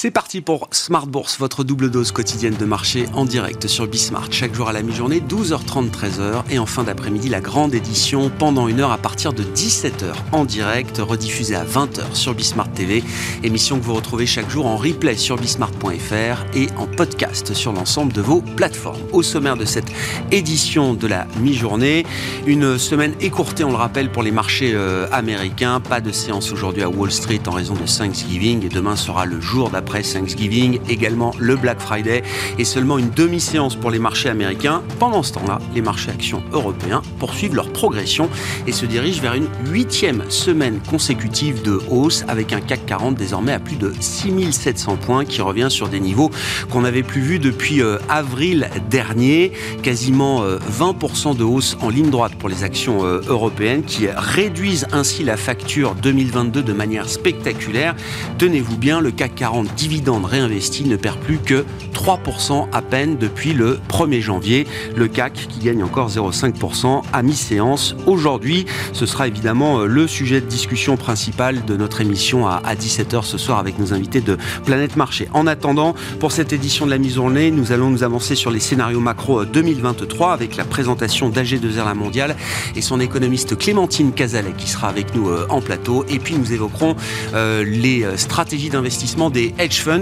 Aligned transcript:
C'est 0.00 0.12
parti 0.12 0.42
pour 0.42 0.68
Smart 0.70 1.08
Bourse, 1.08 1.40
votre 1.40 1.64
double 1.64 1.90
dose 1.90 2.12
quotidienne 2.12 2.54
de 2.54 2.64
marché 2.64 3.06
en 3.14 3.24
direct 3.24 3.66
sur 3.66 3.88
Bismart. 3.88 4.30
Chaque 4.30 4.54
jour 4.54 4.68
à 4.68 4.72
la 4.72 4.82
mi-journée, 4.82 5.18
12h30, 5.18 5.90
13h. 5.90 6.44
Et 6.50 6.60
en 6.60 6.66
fin 6.66 6.84
d'après-midi, 6.84 7.28
la 7.28 7.40
grande 7.40 7.74
édition 7.74 8.30
pendant 8.30 8.68
une 8.68 8.78
heure 8.78 8.92
à 8.92 8.98
partir 8.98 9.32
de 9.32 9.42
17h 9.42 10.12
en 10.30 10.44
direct, 10.44 10.98
rediffusée 10.98 11.56
à 11.56 11.64
20h 11.64 12.14
sur 12.14 12.32
Bismart 12.32 12.70
TV. 12.70 13.02
Émission 13.42 13.80
que 13.80 13.84
vous 13.84 13.94
retrouvez 13.94 14.24
chaque 14.24 14.48
jour 14.48 14.66
en 14.66 14.76
replay 14.76 15.16
sur 15.16 15.36
bismart.fr 15.36 16.44
et 16.54 16.68
en 16.76 16.86
podcast 16.86 17.52
sur 17.52 17.72
l'ensemble 17.72 18.12
de 18.12 18.20
vos 18.20 18.40
plateformes. 18.40 19.02
Au 19.12 19.24
sommaire 19.24 19.56
de 19.56 19.64
cette 19.64 19.90
édition 20.30 20.94
de 20.94 21.08
la 21.08 21.26
mi-journée, 21.40 22.06
une 22.46 22.78
semaine 22.78 23.14
écourtée, 23.20 23.64
on 23.64 23.70
le 23.70 23.74
rappelle, 23.74 24.12
pour 24.12 24.22
les 24.22 24.30
marchés 24.30 24.74
euh, 24.74 25.08
américains. 25.10 25.80
Pas 25.80 26.00
de 26.00 26.12
séance 26.12 26.52
aujourd'hui 26.52 26.84
à 26.84 26.88
Wall 26.88 27.10
Street 27.10 27.40
en 27.48 27.50
raison 27.50 27.74
de 27.74 27.84
Thanksgiving. 27.84 28.64
Et 28.64 28.68
demain 28.68 28.94
sera 28.94 29.26
le 29.26 29.40
jour 29.40 29.70
d'après 29.70 29.87
après 29.88 30.02
Thanksgiving, 30.02 30.80
également 30.90 31.32
le 31.38 31.56
Black 31.56 31.80
Friday 31.80 32.22
et 32.58 32.64
seulement 32.64 32.98
une 32.98 33.08
demi-séance 33.08 33.74
pour 33.74 33.90
les 33.90 33.98
marchés 33.98 34.28
américains. 34.28 34.82
Pendant 34.98 35.22
ce 35.22 35.32
temps-là, 35.32 35.60
les 35.74 35.80
marchés 35.80 36.10
actions 36.10 36.42
européens 36.52 37.00
poursuivent 37.18 37.54
leur 37.54 37.72
progression 37.72 38.28
et 38.66 38.72
se 38.72 38.84
dirigent 38.84 39.22
vers 39.22 39.32
une 39.32 39.48
huitième 39.64 40.24
semaine 40.28 40.80
consécutive 40.90 41.62
de 41.62 41.80
hausse 41.88 42.22
avec 42.28 42.52
un 42.52 42.60
CAC 42.60 42.84
40 42.84 43.14
désormais 43.14 43.52
à 43.52 43.60
plus 43.60 43.76
de 43.76 43.94
6700 43.98 44.96
points 44.96 45.24
qui 45.24 45.40
revient 45.40 45.68
sur 45.70 45.88
des 45.88 46.00
niveaux 46.00 46.30
qu'on 46.68 46.82
n'avait 46.82 47.02
plus 47.02 47.22
vus 47.22 47.38
depuis 47.38 47.80
euh, 47.80 47.96
avril 48.10 48.68
dernier. 48.90 49.52
Quasiment 49.82 50.44
20% 50.44 51.30
euh, 51.30 51.34
de 51.34 51.44
hausse 51.44 51.78
en 51.80 51.88
ligne 51.88 52.10
droite 52.10 52.34
pour 52.34 52.50
les 52.50 52.62
actions 52.62 53.06
euh, 53.06 53.22
européennes 53.26 53.84
qui 53.84 54.06
réduisent 54.08 54.86
ainsi 54.92 55.24
la 55.24 55.38
facture 55.38 55.94
2022 55.94 56.62
de 56.62 56.72
manière 56.74 57.08
spectaculaire. 57.08 57.96
Tenez-vous 58.36 58.76
bien, 58.76 59.00
le 59.00 59.12
CAC 59.12 59.34
40 59.34 59.77
dividende 59.78 60.24
réinvesti 60.24 60.84
ne 60.84 60.96
perd 60.96 61.20
plus 61.20 61.38
que 61.38 61.64
3% 61.94 62.66
à 62.72 62.82
peine 62.82 63.16
depuis 63.16 63.52
le 63.52 63.78
1er 63.88 64.20
janvier. 64.20 64.66
Le 64.96 65.06
CAC 65.06 65.46
qui 65.48 65.60
gagne 65.60 65.84
encore 65.84 66.10
0,5% 66.10 67.02
à 67.12 67.22
mi-séance. 67.22 67.94
Aujourd'hui, 68.06 68.66
ce 68.92 69.06
sera 69.06 69.28
évidemment 69.28 69.78
euh, 69.80 69.86
le 69.86 70.08
sujet 70.08 70.40
de 70.40 70.46
discussion 70.46 70.96
principal 70.96 71.64
de 71.64 71.76
notre 71.76 72.00
émission 72.00 72.48
à 72.48 72.74
17h 72.74 73.22
ce 73.22 73.38
soir 73.38 73.58
avec 73.58 73.78
nos 73.78 73.92
invités 73.92 74.20
de 74.20 74.36
Planète 74.64 74.96
Marché. 74.96 75.28
En 75.32 75.46
attendant, 75.46 75.94
pour 76.18 76.32
cette 76.32 76.52
édition 76.52 76.84
de 76.84 76.90
la 76.90 76.98
mi-journée, 76.98 77.52
nous 77.52 77.70
allons 77.70 77.90
nous 77.90 78.02
avancer 78.02 78.34
sur 78.34 78.50
les 78.50 78.60
scénarios 78.60 79.00
macro 79.00 79.44
2023 79.44 80.30
euh, 80.30 80.32
avec 80.32 80.56
la 80.56 80.64
présentation 80.64 81.30
d'AG2R 81.30 81.84
La 81.84 81.94
Mondiale 81.94 82.36
et 82.74 82.82
son 82.82 82.98
économiste 82.98 83.56
Clémentine 83.56 84.12
Cazalet 84.12 84.54
qui 84.58 84.68
sera 84.68 84.88
avec 84.88 85.14
nous 85.14 85.28
euh, 85.28 85.46
en 85.50 85.60
plateau. 85.60 86.04
Et 86.08 86.18
puis 86.18 86.34
nous 86.34 86.52
évoquerons 86.52 86.96
les 87.34 88.04
stratégies 88.16 88.70
d'investissement 88.70 89.30
des 89.30 89.54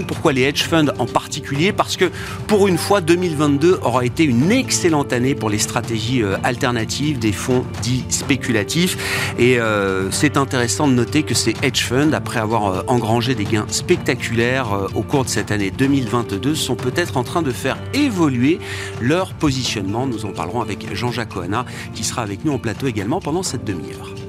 Pourquoi 0.07 0.33
les 0.33 0.43
hedge 0.43 0.63
funds 0.63 0.91
en 0.97 1.05
particulier? 1.05 1.71
Parce 1.71 1.97
que 1.97 2.11
pour 2.47 2.67
une 2.67 2.77
fois, 2.77 3.01
2022 3.01 3.79
aura 3.83 4.05
été 4.05 4.23
une 4.23 4.51
excellente 4.51 5.11
année 5.11 5.35
pour 5.35 5.49
les 5.49 5.57
stratégies 5.57 6.23
euh, 6.23 6.37
alternatives 6.43 7.19
des 7.19 7.31
fonds 7.31 7.65
dits 7.81 8.05
spéculatifs. 8.09 9.33
Et 9.37 9.59
euh, 9.59 10.09
c'est 10.11 10.37
intéressant 10.37 10.87
de 10.87 10.93
noter 10.93 11.23
que 11.23 11.33
ces 11.33 11.53
hedge 11.61 11.83
funds, 11.83 12.13
après 12.13 12.39
avoir 12.39 12.67
euh, 12.67 12.81
engrangé 12.87 13.35
des 13.35 13.43
gains 13.43 13.65
spectaculaires 13.69 14.87
au 14.95 15.03
cours 15.03 15.25
de 15.25 15.29
cette 15.29 15.51
année 15.51 15.71
2022, 15.71 16.55
sont 16.55 16.75
peut-être 16.75 17.17
en 17.17 17.23
train 17.23 17.41
de 17.41 17.51
faire 17.51 17.77
évoluer 17.93 18.59
leur 19.01 19.33
positionnement. 19.33 20.07
Nous 20.07 20.25
en 20.25 20.31
parlerons 20.31 20.61
avec 20.61 20.93
Jean-Jacques 20.95 21.35
Ohana, 21.35 21.65
qui 21.93 22.03
sera 22.03 22.21
avec 22.21 22.45
nous 22.45 22.53
en 22.53 22.59
plateau 22.59 22.87
également 22.87 23.19
pendant 23.19 23.43
cette 23.43 23.65
demi-heure. 23.65 24.26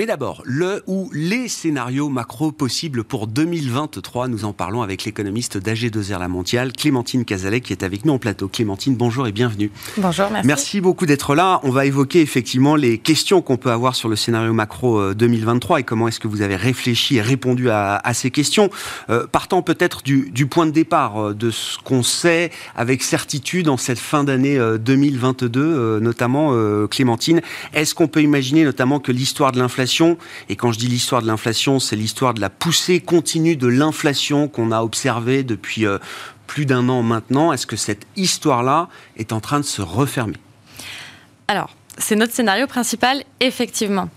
Mais 0.00 0.06
d'abord, 0.06 0.40
le 0.46 0.82
ou 0.86 1.10
les 1.12 1.46
scénarios 1.46 2.08
macro 2.08 2.52
possibles 2.52 3.04
pour 3.04 3.26
2023. 3.26 4.28
Nous 4.28 4.46
en 4.46 4.54
parlons 4.54 4.80
avec 4.80 5.04
l'économiste 5.04 5.58
d'AG2R 5.58 6.18
La 6.18 6.28
Mondiale, 6.28 6.72
Clémentine 6.72 7.26
Cazalet, 7.26 7.60
qui 7.60 7.74
est 7.74 7.82
avec 7.82 8.06
nous 8.06 8.14
en 8.14 8.18
plateau. 8.18 8.48
Clémentine, 8.48 8.96
bonjour 8.96 9.26
et 9.26 9.32
bienvenue. 9.32 9.70
Bonjour, 9.98 10.30
merci. 10.32 10.46
Merci 10.46 10.80
beaucoup 10.80 11.04
d'être 11.04 11.34
là. 11.34 11.60
On 11.64 11.70
va 11.70 11.84
évoquer 11.84 12.22
effectivement 12.22 12.76
les 12.76 12.96
questions 12.96 13.42
qu'on 13.42 13.58
peut 13.58 13.70
avoir 13.70 13.94
sur 13.94 14.08
le 14.08 14.16
scénario 14.16 14.54
macro 14.54 15.12
2023 15.12 15.76
euh, 15.76 15.80
et 15.80 15.82
comment 15.82 16.08
est-ce 16.08 16.18
que 16.18 16.28
vous 16.28 16.40
avez 16.40 16.56
réfléchi 16.56 17.16
et 17.16 17.20
répondu 17.20 17.68
à, 17.68 18.00
ces 18.14 18.30
questions. 18.30 18.70
Euh, 19.10 19.26
partant 19.26 19.60
peut-être 19.60 20.02
du, 20.02 20.46
point 20.46 20.64
de 20.64 20.70
départ 20.70 21.18
euh, 21.18 21.34
de 21.34 21.50
ce 21.50 21.76
qu'on 21.76 22.02
sait 22.02 22.50
avec 22.74 23.02
certitude 23.02 23.68
en 23.68 23.76
cette 23.76 23.98
fin 23.98 24.24
d'année 24.24 24.58
2022, 24.78 26.00
notamment 26.00 26.56
Clémentine, 26.86 27.42
est-ce 27.74 27.94
qu'on 27.94 28.08
peut 28.08 28.22
imaginer 28.22 28.64
notamment 28.64 28.98
que 28.98 29.12
l'histoire 29.12 29.52
de 29.52 29.58
l'inflation 29.58 29.89
et 30.48 30.56
quand 30.56 30.72
je 30.72 30.78
dis 30.78 30.86
l'histoire 30.86 31.22
de 31.22 31.26
l'inflation, 31.26 31.80
c'est 31.80 31.96
l'histoire 31.96 32.34
de 32.34 32.40
la 32.40 32.50
poussée 32.50 33.00
continue 33.00 33.56
de 33.56 33.66
l'inflation 33.66 34.48
qu'on 34.48 34.70
a 34.72 34.82
observée 34.82 35.42
depuis 35.42 35.86
euh, 35.86 35.98
plus 36.46 36.66
d'un 36.66 36.88
an 36.88 37.02
maintenant. 37.02 37.52
Est-ce 37.52 37.66
que 37.66 37.76
cette 37.76 38.06
histoire-là 38.16 38.88
est 39.16 39.32
en 39.32 39.40
train 39.40 39.58
de 39.58 39.64
se 39.64 39.82
refermer? 39.82 40.36
Alors, 41.48 41.74
c'est 42.00 42.16
notre 42.16 42.32
scénario 42.32 42.66
principal, 42.66 43.22
effectivement. 43.40 44.08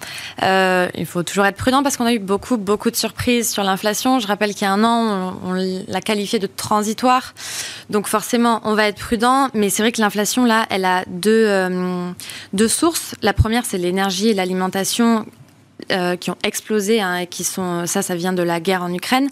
Euh, 0.41 0.87
il 0.95 1.05
faut 1.05 1.23
toujours 1.23 1.45
être 1.45 1.57
prudent 1.57 1.83
parce 1.83 1.97
qu'on 1.97 2.05
a 2.05 2.13
eu 2.13 2.19
beaucoup, 2.19 2.57
beaucoup 2.57 2.89
de 2.89 2.95
surprises 2.95 3.51
sur 3.51 3.63
l'inflation. 3.63 4.19
Je 4.19 4.27
rappelle 4.27 4.53
qu'il 4.53 4.63
y 4.63 4.65
a 4.65 4.71
un 4.71 4.83
an, 4.83 5.39
on, 5.43 5.53
l'a 5.53 6.01
qualifiée 6.01 6.39
de 6.39 6.47
transitoire. 6.47 7.33
Donc 7.89 8.07
forcément, 8.07 8.61
on 8.63 8.73
va 8.73 8.87
être 8.87 8.99
prudent. 8.99 9.49
Mais 9.53 9.69
c'est 9.69 9.83
vrai 9.83 9.91
que 9.91 10.01
l'inflation, 10.01 10.45
là, 10.45 10.65
elle 10.69 10.85
a 10.85 11.03
deux, 11.07 11.45
euh, 11.47 12.11
deux 12.53 12.67
sources. 12.67 13.15
La 13.21 13.33
première, 13.33 13.65
c'est 13.65 13.77
l'énergie 13.77 14.29
et 14.29 14.33
l'alimentation 14.33 15.25
euh, 15.91 16.15
qui 16.15 16.31
ont 16.31 16.37
explosé 16.43 17.01
hein, 17.01 17.17
et 17.17 17.27
qui 17.27 17.43
sont 17.43 17.85
ça 17.85 18.01
ça 18.01 18.15
vient 18.15 18.33
de 18.33 18.43
la 18.43 18.59
guerre 18.59 18.83
en 18.83 18.93
Ukraine 18.93 19.29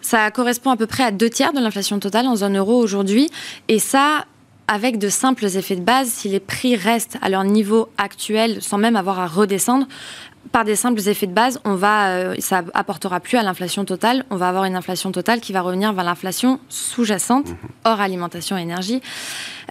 ça 0.00 0.30
correspond 0.30 0.70
à 0.70 0.76
peu 0.76 0.86
près 0.86 1.02
à 1.02 1.10
deux 1.10 1.30
tiers 1.30 1.52
de 1.52 1.60
l'inflation 1.60 1.98
totale 1.98 2.26
en 2.26 2.36
zone 2.36 2.56
euro 2.56 2.76
aujourd'hui. 2.78 3.30
Et 3.68 3.78
ça 3.78 4.24
avec 4.66 4.98
de 4.98 5.08
simples 5.08 5.46
effets 5.46 5.74
de 5.74 5.80
base, 5.80 6.08
si 6.08 6.28
les 6.28 6.38
prix 6.38 6.76
restent 6.76 7.18
à 7.22 7.28
leur 7.28 7.42
niveau 7.42 7.88
actuel 7.98 8.62
sans 8.62 8.78
même 8.78 8.94
avoir 8.94 9.18
à 9.18 9.26
redescendre, 9.26 9.86
par 10.52 10.64
des 10.64 10.74
simples 10.74 11.00
effets 11.08 11.26
de 11.26 11.32
base, 11.32 11.60
on 11.64 11.74
va, 11.74 12.08
euh, 12.08 12.34
ça 12.38 12.62
apportera 12.74 13.20
plus 13.20 13.36
à 13.36 13.42
l'inflation 13.42 13.84
totale. 13.84 14.24
On 14.30 14.36
va 14.36 14.48
avoir 14.48 14.64
une 14.64 14.74
inflation 14.74 15.12
totale 15.12 15.40
qui 15.40 15.52
va 15.52 15.60
revenir 15.60 15.92
vers 15.92 16.04
l'inflation 16.04 16.58
sous-jacente, 16.68 17.48
mhm. 17.48 17.56
hors 17.84 18.00
alimentation 18.00 18.58
et 18.58 18.62
énergie, 18.62 19.00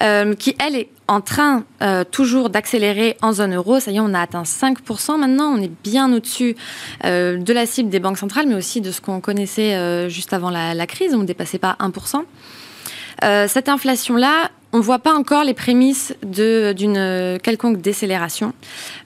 euh, 0.02 0.36
qui, 0.36 0.56
elle, 0.60 0.76
est 0.76 0.90
en 1.08 1.22
train 1.22 1.66
euh, 1.82 2.04
toujours 2.04 2.50
d'accélérer 2.50 3.18
en 3.22 3.34
zone 3.34 3.56
euro. 3.56 3.80
Ça 3.80 3.92
y 3.92 3.98
est, 3.98 4.00
on 4.00 4.14
a 4.14 4.22
atteint 4.22 4.44
5% 4.44 5.18
maintenant. 5.18 5.48
On 5.48 5.62
est 5.62 5.72
bien 5.84 6.14
au-dessus 6.14 6.56
de 7.04 7.54
la 7.54 7.66
cible 7.66 7.90
des 7.90 8.00
banques 8.00 8.18
centrales, 8.18 8.48
mais 8.48 8.56
aussi 8.56 8.80
de 8.80 8.92
ce 8.92 9.02
qu'on 9.02 9.20
connaissait 9.20 10.10
juste 10.10 10.34
avant 10.34 10.50
la, 10.50 10.74
la, 10.74 10.88
crise. 10.88 11.14
On 11.14 11.20
ne 11.20 11.26
dépassait 11.26 11.58
pas 11.58 11.76
1%. 11.80 13.48
cette 13.48 13.70
inflation-là, 13.70 14.52
on 14.72 14.78
ne 14.78 14.84
voit 14.84 15.00
pas 15.00 15.14
encore 15.14 15.44
les 15.44 15.54
prémices 15.54 16.16
d'une 16.24 17.40
quelconque 17.42 17.82
décélération, 17.82 18.54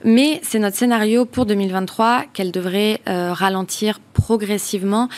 mais 0.04 0.40
c'est 0.42 0.58
notre 0.58 0.76
scénario 0.76 1.24
pour 1.24 1.46
2023 1.46 2.24
qu'elle 2.32 2.52
devrait 2.52 3.00
euh, 3.08 3.32
ralentir 3.32 4.00
progressivement 4.12 5.08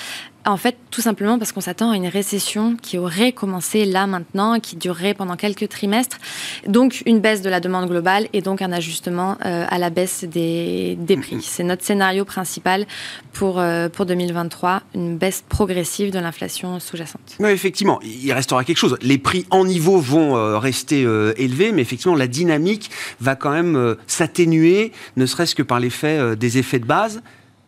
en 0.47 0.57
fait, 0.57 0.77
tout 0.91 1.01
simplement 1.01 1.39
parce 1.39 1.53
qu'on 1.53 1.61
s'attend 1.61 1.91
à 1.91 1.97
une 1.97 2.07
récession 2.07 2.77
qui 2.81 2.99
aurait 2.99 3.33
commencé 3.33 3.85
là 3.85 4.07
maintenant, 4.07 4.61
qui 4.61 4.77
durerait 4.77 5.15
pendant 5.15 5.37
quelques 5.37 5.69
trimestres. 5.69 6.19
Donc, 6.67 7.03
une 7.05 7.21
baisse 7.21 7.43
de 7.43 7.51
la 7.51 7.61
demande 7.61 7.89
globale 7.89 8.29
et 8.33 8.41
donc 8.43 8.63
un 8.63 8.73
ajustement 8.73 9.37
euh, 9.45 9.67
à 9.69 9.79
la 9.79 9.91
baisse 9.91 10.25
des, 10.25 10.97
prix. 11.21 11.43
C'est 11.43 11.65
notre 11.65 11.85
scénario 11.85 12.25
principal 12.25 12.87
pour, 13.33 13.59
euh, 13.59 13.89
pour 13.89 14.07
2023, 14.07 14.83
une 14.95 15.19
baisse 15.19 15.45
progressive 15.49 16.13
de 16.13 16.19
l'inflation 16.19 16.79
sous-jacente. 16.79 17.37
Oui, 17.41 17.51
effectivement, 17.51 18.01
il 18.03 18.33
restera 18.33 18.65
quelque 18.65 18.79
chose. 18.79 18.97
Les 19.03 19.19
prix 19.19 19.47
en 19.51 19.65
niveau 19.65 19.99
vont 19.99 20.37
euh, 20.37 20.59
rester 20.59 21.03
élevés, 21.37 21.73
mais 21.73 21.83
effectivement, 21.83 22.15
la 22.15 22.29
dynamique 22.29 22.91
va 23.21 23.35
quand 23.35 23.51
même 23.51 23.97
s'atténuer, 24.07 24.93
ne 25.17 25.27
serait-ce 25.27 25.55
que 25.55 25.63
par 25.63 25.81
l'effet 25.81 26.37
des 26.37 26.59
effets 26.59 26.79
de 26.79 26.87
base. 26.87 27.21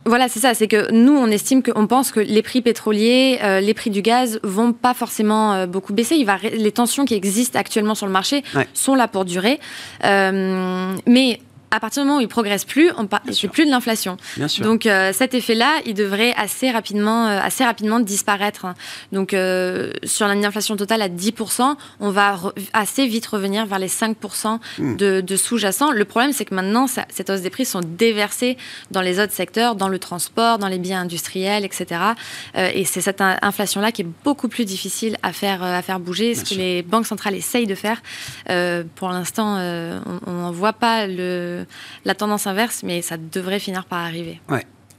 Voilà, 0.04 0.28
c'est 0.28 0.40
ça. 0.40 0.54
C'est 0.54 0.68
que 0.68 0.90
nous, 0.90 1.12
on 1.12 1.26
estime 1.26 1.62
qu'on 1.62 1.86
pense 1.86 2.12
que 2.12 2.20
les 2.20 2.42
prix 2.42 2.62
pétroliers, 2.62 3.38
euh, 3.42 3.60
les 3.60 3.74
prix 3.74 3.90
du 3.90 4.00
gaz 4.00 4.40
vont 4.42 4.72
pas 4.72 4.94
forcément 4.94 5.52
euh, 5.52 5.66
beaucoup 5.66 5.92
baisser. 5.92 6.16
Il 6.16 6.24
va, 6.24 6.38
les 6.38 6.72
tensions 6.72 7.04
qui 7.04 7.14
existent 7.14 7.58
actuellement 7.58 7.94
sur 7.94 8.06
le 8.06 8.12
marché 8.12 8.42
sont 8.74 8.94
là 8.94 9.08
pour 9.08 9.24
durer. 9.24 9.60
Euh, 10.04 10.94
mais 11.06 11.40
à 11.70 11.80
partir 11.80 12.02
du 12.02 12.08
moment 12.08 12.18
où 12.18 12.22
il 12.22 12.28
progresse 12.28 12.64
plus, 12.64 12.90
on 12.96 13.08
c'est 13.30 13.48
plus 13.48 13.66
de 13.66 13.70
l'inflation. 13.70 14.16
Donc 14.60 14.86
euh, 14.86 15.12
cet 15.12 15.34
effet-là, 15.34 15.80
il 15.84 15.94
devrait 15.94 16.32
assez 16.36 16.70
rapidement, 16.70 17.26
euh, 17.26 17.40
assez 17.42 17.64
rapidement 17.64 18.00
disparaître. 18.00 18.66
Donc 19.12 19.34
euh, 19.34 19.92
sur 20.04 20.26
l'inflation 20.28 20.76
totale 20.76 21.02
à 21.02 21.08
10%, 21.08 21.76
on 22.00 22.10
va 22.10 22.38
assez 22.72 23.06
vite 23.06 23.26
revenir 23.26 23.66
vers 23.66 23.78
les 23.78 23.88
5% 23.88 24.58
hmm. 24.78 24.96
de, 24.96 25.20
de 25.20 25.36
sous-jacent. 25.36 25.90
Le 25.90 26.04
problème, 26.04 26.32
c'est 26.32 26.44
que 26.44 26.54
maintenant, 26.54 26.86
ça, 26.86 27.04
cette 27.10 27.28
hausse 27.28 27.42
des 27.42 27.50
prix 27.50 27.66
sont 27.66 27.80
déversées 27.84 28.56
dans 28.90 29.02
les 29.02 29.20
autres 29.20 29.34
secteurs, 29.34 29.74
dans 29.74 29.88
le 29.88 29.98
transport, 29.98 30.58
dans 30.58 30.68
les 30.68 30.78
biens 30.78 31.02
industriels, 31.02 31.64
etc. 31.64 32.00
et 32.54 32.84
c'est 32.84 33.00
cette 33.00 33.20
inflation-là 33.20 33.92
qui 33.92 34.02
est 34.02 34.08
beaucoup 34.24 34.48
plus 34.48 34.64
difficile 34.64 35.16
à 35.22 35.32
faire, 35.32 35.62
à 35.62 35.82
faire 35.82 36.00
bouger. 36.00 36.34
Ce 36.34 36.44
que 36.44 36.54
les 36.54 36.82
banques 36.82 37.06
centrales 37.06 37.34
essayent 37.34 37.66
de 37.66 37.74
faire. 37.74 38.00
pour 38.94 39.08
l'instant, 39.10 39.56
on 40.26 40.32
n'en 40.32 40.52
voit 40.52 40.72
pas 40.72 41.06
le 41.06 41.57
la 42.04 42.14
tendance 42.14 42.46
inverse, 42.46 42.82
mais 42.82 43.02
ça 43.02 43.16
devrait 43.16 43.60
finir 43.60 43.84
par 43.84 44.00
arriver. 44.00 44.40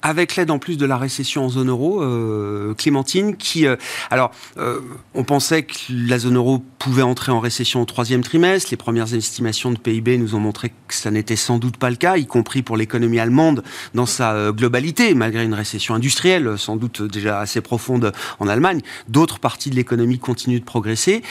Avec 0.01 0.38
l'aide 0.38 0.50
en 0.50 0.59
plus 0.59 0.77
de 0.77 0.85
la 0.85 0.97
récession 0.97 1.44
en 1.44 1.50
zone 1.50 1.67
euro, 1.67 2.01
euh, 2.01 2.73
Clémentine, 2.73 3.35
qui, 3.35 3.67
euh, 3.67 3.75
alors, 4.09 4.31
euh, 4.57 4.79
on 5.13 5.25
pensait 5.25 5.63
que 5.63 5.75
la 5.89 6.17
zone 6.19 6.38
euro 6.38 6.63
pouvait 6.77 7.01
entrer 7.01 7.33
en 7.33 7.41
récession 7.41 7.81
au 7.81 7.85
troisième 7.85 8.23
trimestre. 8.23 8.69
Les 8.71 8.77
premières 8.77 9.13
estimations 9.13 9.71
de 9.71 9.77
PIB 9.77 10.17
nous 10.17 10.35
ont 10.35 10.39
montré 10.39 10.69
que 10.88 10.94
ça 10.94 11.11
n'était 11.11 11.35
sans 11.35 11.57
doute 11.57 11.75
pas 11.75 11.89
le 11.89 11.97
cas, 11.97 12.15
y 12.15 12.25
compris 12.25 12.61
pour 12.61 12.77
l'économie 12.77 13.19
allemande 13.19 13.61
dans 13.94 14.06
sa 14.06 14.53
globalité, 14.53 15.13
malgré 15.15 15.44
une 15.44 15.53
récession 15.53 15.95
industrielle 15.95 16.57
sans 16.57 16.77
doute 16.77 17.01
déjà 17.01 17.41
assez 17.41 17.59
profonde 17.59 18.13
en 18.39 18.47
Allemagne. 18.47 18.79
D'autres 19.09 19.39
parties 19.39 19.69
de 19.69 19.75
l'économie 19.75 20.17
continuent 20.17 20.61
de 20.61 20.65
progresser. 20.65 21.23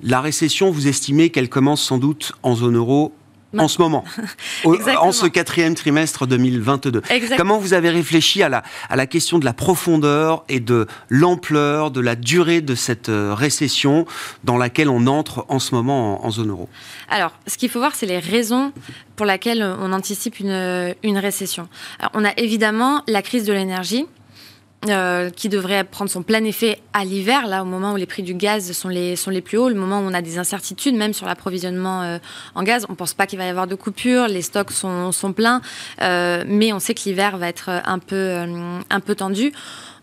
La 0.00 0.20
récession, 0.20 0.70
vous 0.70 0.86
estimez 0.86 1.30
qu'elle 1.30 1.48
commence 1.48 1.82
sans 1.82 1.98
doute 1.98 2.32
en 2.44 2.54
zone 2.54 2.76
euro 2.76 3.12
en 3.58 3.68
ce 3.68 3.80
moment, 3.80 4.04
en 4.64 5.12
ce 5.12 5.26
quatrième 5.26 5.74
trimestre 5.74 6.26
2022. 6.26 7.02
Comment 7.36 7.58
vous 7.58 7.74
avez 7.74 7.90
réfléchi 7.90 8.42
à 8.42 8.48
la, 8.48 8.62
à 8.88 8.96
la 8.96 9.06
question 9.06 9.38
de 9.38 9.44
la 9.44 9.52
profondeur 9.52 10.44
et 10.48 10.60
de 10.60 10.86
l'ampleur, 11.08 11.90
de 11.90 12.00
la 12.00 12.16
durée 12.16 12.60
de 12.60 12.74
cette 12.74 13.08
euh, 13.08 13.34
récession 13.34 14.06
dans 14.44 14.56
laquelle 14.56 14.88
on 14.88 15.06
entre 15.06 15.44
en 15.48 15.58
ce 15.58 15.74
moment 15.74 16.24
en, 16.24 16.30
zone 16.30 16.50
euro? 16.50 16.68
Alors, 17.08 17.32
ce 17.46 17.58
qu'il 17.58 17.68
faut 17.68 17.78
voir, 17.78 17.94
c'est 17.94 18.06
les 18.06 18.18
raisons 18.18 18.72
pour 19.16 19.26
lesquelles 19.26 19.62
on 19.62 19.92
anticipe 19.92 20.40
une, 20.40 20.94
une 21.02 21.18
récession. 21.18 21.68
Alors, 21.98 22.12
on 22.14 22.24
a 22.24 22.32
évidemment 22.36 23.02
la 23.06 23.22
crise 23.22 23.44
de 23.44 23.52
l'énergie 23.52 24.06
euh, 24.88 25.30
qui 25.30 25.48
devrait 25.48 25.84
prendre 25.84 26.10
son 26.10 26.24
plein 26.24 26.42
effet 26.42 26.80
à 26.92 27.04
l'hiver, 27.04 27.46
là, 27.46 27.62
au 27.62 27.64
moment 27.64 27.92
où 27.92 27.96
les 27.96 28.06
prix 28.06 28.24
du 28.24 28.34
gaz 28.34 28.72
sont 28.72 28.88
les, 28.88 29.14
sont 29.14 29.30
les 29.30 29.40
plus 29.40 29.56
hauts, 29.56 29.68
le 29.68 29.76
moment 29.76 30.00
où 30.00 30.02
on 30.02 30.12
a 30.12 30.22
des 30.22 30.38
incertitudes, 30.38 30.96
même 30.96 31.12
sur 31.12 31.26
l'approvisionnement 31.26 32.02
euh, 32.02 32.18
en 32.56 32.64
gaz. 32.64 32.84
On 32.88 32.92
ne 32.92 32.96
pense 32.96 33.14
pas 33.14 33.26
qu'il 33.26 33.38
va 33.38 33.46
y 33.46 33.48
avoir 33.48 33.68
de 33.68 33.76
coupure, 33.76 34.26
les 34.26 34.42
stocks 34.42 34.72
sont, 34.72 35.12
sont 35.12 35.32
pleins, 35.32 35.60
euh, 36.00 36.42
mais 36.48 36.72
on 36.72 36.80
sait 36.80 36.94
que 36.94 37.02
l'hiver 37.04 37.38
va 37.38 37.48
être 37.48 37.68
un 37.68 38.00
peu, 38.00 38.38
un 38.90 39.00
peu 39.00 39.14
tendu. 39.14 39.52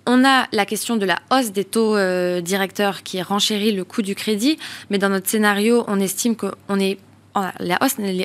On 0.06 0.24
a 0.24 0.48
la 0.54 0.66
question 0.66 0.96
de 0.96 1.06
la 1.06 1.20
hausse 1.30 1.52
des 1.52 1.66
taux 1.66 1.98
directeurs 2.40 3.04
qui 3.04 3.22
renchérit 3.22 3.74
le 3.74 3.84
coût 3.84 4.02
du 4.02 4.16
crédit, 4.16 4.58
mais 4.90 4.98
dans 4.98 5.10
notre 5.10 5.28
scénario, 5.28 5.84
on 5.88 6.00
estime 6.00 6.38
qu'on 6.38 6.80
est 6.80 7.00
les 7.60 7.76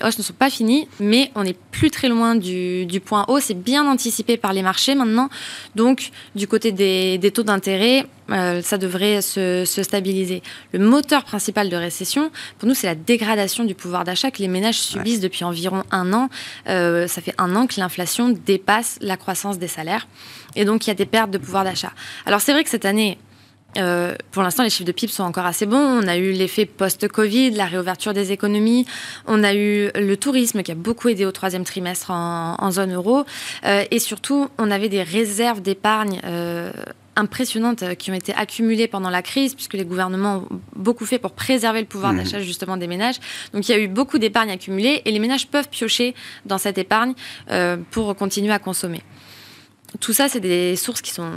hausses 0.02 0.18
ne 0.18 0.22
sont 0.22 0.32
pas 0.32 0.50
finies, 0.50 0.88
mais 1.00 1.30
on 1.34 1.44
n'est 1.44 1.56
plus 1.70 1.90
très 1.90 2.08
loin 2.08 2.34
du, 2.34 3.00
point 3.04 3.24
haut. 3.28 3.40
C'est 3.40 3.60
bien 3.60 3.86
anticipé 3.86 4.36
par 4.36 4.52
les 4.52 4.62
marchés 4.62 4.94
maintenant. 4.94 5.28
Donc, 5.74 6.10
du 6.34 6.46
côté 6.46 6.72
des, 6.72 7.30
taux 7.32 7.42
d'intérêt, 7.42 8.06
euh, 8.30 8.62
ça 8.62 8.78
devrait 8.78 9.20
se, 9.20 9.64
stabiliser. 9.64 10.42
Le 10.72 10.78
moteur 10.78 11.24
principal 11.24 11.68
de 11.68 11.76
récession, 11.76 12.30
pour 12.58 12.68
nous, 12.68 12.74
c'est 12.74 12.86
la 12.86 12.94
dégradation 12.94 13.64
du 13.64 13.74
pouvoir 13.74 14.04
d'achat 14.04 14.30
que 14.30 14.38
les 14.38 14.48
ménages 14.48 14.78
subissent 14.78 15.20
depuis 15.20 15.44
environ 15.44 15.84
un 15.90 16.12
an. 16.12 16.28
Euh, 16.68 17.06
ça 17.06 17.20
fait 17.20 17.34
un 17.38 17.54
an 17.56 17.66
que 17.66 17.78
l'inflation 17.78 18.30
dépasse 18.30 18.98
la 19.00 19.16
croissance 19.16 19.58
des 19.58 19.68
salaires. 19.68 20.06
Et 20.56 20.64
donc, 20.64 20.86
il 20.86 20.88
y 20.88 20.92
a 20.92 20.94
des 20.94 21.06
pertes 21.06 21.30
de 21.30 21.38
pouvoir 21.38 21.64
d'achat. 21.64 21.92
Alors, 22.26 22.40
c'est 22.40 22.52
vrai 22.52 22.64
que 22.64 22.70
cette 22.70 22.84
année, 22.84 23.18
euh, 23.76 24.14
pour 24.30 24.42
l'instant, 24.42 24.62
les 24.62 24.70
chiffres 24.70 24.86
de 24.86 24.92
PIB 24.92 25.12
sont 25.12 25.22
encore 25.22 25.46
assez 25.46 25.66
bons. 25.66 25.76
On 25.76 26.06
a 26.06 26.16
eu 26.16 26.32
l'effet 26.32 26.66
post-Covid, 26.66 27.52
la 27.52 27.66
réouverture 27.66 28.12
des 28.12 28.32
économies. 28.32 28.86
On 29.26 29.42
a 29.42 29.54
eu 29.54 29.90
le 29.94 30.14
tourisme 30.16 30.62
qui 30.62 30.72
a 30.72 30.74
beaucoup 30.74 31.08
aidé 31.08 31.24
au 31.26 31.32
troisième 31.32 31.64
trimestre 31.64 32.10
en, 32.10 32.70
zone 32.70 32.94
euro. 32.94 33.24
Euh, 33.64 33.84
et 33.90 33.98
surtout, 33.98 34.48
on 34.58 34.70
avait 34.70 34.88
des 34.88 35.02
réserves 35.02 35.60
d'épargne. 35.60 36.20
Euh, 36.24 36.72
impressionnantes 37.16 37.94
qui 37.94 38.10
ont 38.10 38.14
été 38.14 38.34
accumulées 38.34 38.88
pendant 38.88 39.08
la 39.08 39.22
crise, 39.22 39.54
puisque 39.54 39.74
les 39.74 39.84
gouvernements 39.84 40.48
ont 40.50 40.60
beaucoup 40.74 41.06
fait 41.06 41.20
pour 41.20 41.30
préserver 41.30 41.78
le 41.78 41.86
pouvoir 41.86 42.12
mmh. 42.12 42.16
d'achat 42.16 42.40
justement 42.40 42.76
des 42.76 42.88
ménages. 42.88 43.20
Donc 43.52 43.68
il 43.68 43.70
y 43.70 43.74
a 43.76 43.78
eu 43.78 43.86
beaucoup 43.86 44.18
d'épargne 44.18 44.50
accumulée 44.50 45.00
et 45.04 45.12
les 45.12 45.20
ménages 45.20 45.46
peuvent 45.46 45.68
piocher 45.68 46.16
dans 46.44 46.58
cette 46.58 46.76
épargne 46.76 47.14
pour 47.92 48.16
continuer 48.16 48.52
à 48.52 48.58
consommer. 48.58 49.00
Tout 50.00 50.12
ça, 50.12 50.28
c'est 50.28 50.40
des 50.40 50.74
sources 50.74 51.02
qui 51.02 51.12
sont 51.12 51.30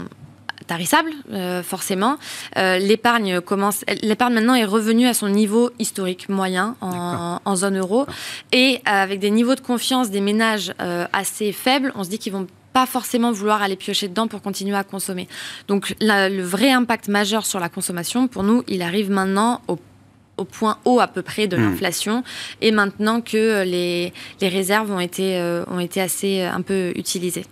tarissable, 0.68 1.10
euh, 1.32 1.62
forcément. 1.64 2.18
Euh, 2.56 2.78
l'épargne 2.78 3.40
commence, 3.40 3.84
l'épargne 4.02 4.34
maintenant 4.34 4.54
est 4.54 4.64
revenue 4.64 5.06
à 5.06 5.14
son 5.14 5.28
niveau 5.28 5.70
historique 5.80 6.28
moyen 6.28 6.76
en, 6.80 7.56
zone 7.56 7.78
euro, 7.78 8.06
et 8.52 8.80
avec 8.84 9.18
des 9.18 9.30
niveaux 9.30 9.56
de 9.56 9.60
confiance 9.60 10.10
des 10.10 10.20
ménages 10.20 10.72
euh, 10.80 11.06
assez 11.12 11.50
faibles, 11.50 11.92
on 11.96 12.04
se 12.04 12.10
dit 12.10 12.18
qu'ils 12.18 12.32
vont 12.32 12.46
pas 12.72 12.86
forcément 12.86 13.32
vouloir 13.32 13.62
aller 13.62 13.74
piocher 13.74 14.06
dedans 14.06 14.28
pour 14.28 14.42
continuer 14.42 14.76
à 14.76 14.84
consommer. 14.84 15.26
Donc 15.66 15.96
le 16.00 16.42
vrai 16.42 16.70
impact 16.70 17.08
majeur 17.08 17.46
sur 17.46 17.58
la 17.58 17.68
consommation, 17.68 18.28
pour 18.28 18.44
nous, 18.44 18.62
il 18.68 18.82
arrive 18.82 19.10
maintenant 19.10 19.62
au 19.66 20.44
point 20.44 20.78
haut 20.84 21.00
à 21.00 21.08
peu 21.08 21.22
près 21.22 21.48
de 21.48 21.56
hmm. 21.56 21.62
l'inflation 21.62 22.22
et 22.60 22.70
maintenant 22.70 23.20
que 23.20 23.64
les, 23.64 24.12
les 24.40 24.48
réserves 24.48 24.92
ont 24.92 25.00
été, 25.00 25.40
ont 25.66 25.80
été 25.80 26.00
assez 26.00 26.42
un 26.42 26.60
peu 26.60 26.92
utilisées. 26.94 27.46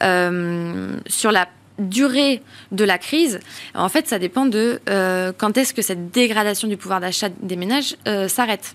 sur 0.00 1.30
la 1.30 1.46
durée 1.78 2.42
de 2.72 2.84
la 2.84 2.98
crise, 2.98 3.40
en 3.74 3.88
fait, 3.88 4.08
ça 4.08 4.18
dépend 4.18 4.46
de 4.46 4.80
euh, 4.88 5.32
quand 5.36 5.56
est-ce 5.56 5.74
que 5.74 5.82
cette 5.82 6.10
dégradation 6.10 6.68
du 6.68 6.76
pouvoir 6.76 7.00
d'achat 7.00 7.28
des 7.28 7.56
ménages 7.56 7.96
euh, 8.06 8.28
s'arrête. 8.28 8.74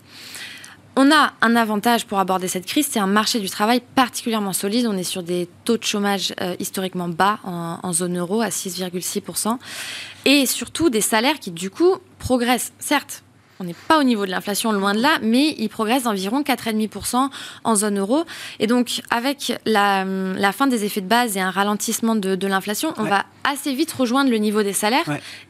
On 0.96 1.12
a 1.12 1.34
un 1.42 1.56
avantage 1.56 2.06
pour 2.06 2.20
aborder 2.20 2.48
cette 2.48 2.68
crise, 2.68 2.88
c'est 2.90 3.00
un 3.00 3.08
marché 3.08 3.40
du 3.40 3.50
travail 3.50 3.82
particulièrement 3.96 4.54
solide. 4.54 4.86
On 4.86 4.96
est 4.96 5.04
sur 5.04 5.24
des 5.24 5.50
taux 5.66 5.78
de 5.78 5.84
chômage 5.84 6.36
euh, 6.40 6.56
historiquement 6.60 7.10
bas 7.10 7.40
en, 7.44 7.80
en, 7.82 7.94
zone 7.94 8.20
euro 8.20 8.42
à 8.42 8.50
6,6%. 8.50 9.58
Et 10.26 10.46
surtout 10.46 10.92
des 10.92 11.02
salaires 11.02 11.40
qui, 11.40 11.50
du 11.50 11.72
coup, 11.72 11.96
progressent. 12.20 12.74
Certes, 12.78 13.23
on 13.60 13.64
n'est 13.64 13.76
pas 13.88 14.00
au 14.00 14.04
niveau 14.04 14.26
de 14.26 14.32
l'inflation, 14.32 14.72
loin 14.72 14.94
de 14.94 15.00
là, 15.00 15.20
mais 15.22 15.56
il 15.58 15.70
progresse 15.70 16.04
d'environ 16.04 16.42
4,5% 16.42 17.30
en 17.64 17.76
zone 17.76 18.00
euro. 18.00 18.26
Et 18.60 18.68
donc, 18.68 19.02
avec 19.10 19.54
la, 19.66 20.06
fin 20.52 20.68
des 20.68 20.86
effets 20.86 21.02
de 21.02 21.08
base 21.08 21.38
et 21.38 21.42
un 21.42 21.52
ralentissement 21.52 22.16
de, 22.16 22.48
l'inflation, 22.48 22.94
on 22.98 23.04
va 23.04 23.26
assez 23.44 23.74
vite 23.74 23.92
rejoindre 23.92 24.30
le 24.30 24.38
niveau 24.38 24.64
des 24.64 24.74
salaires. 24.74 25.06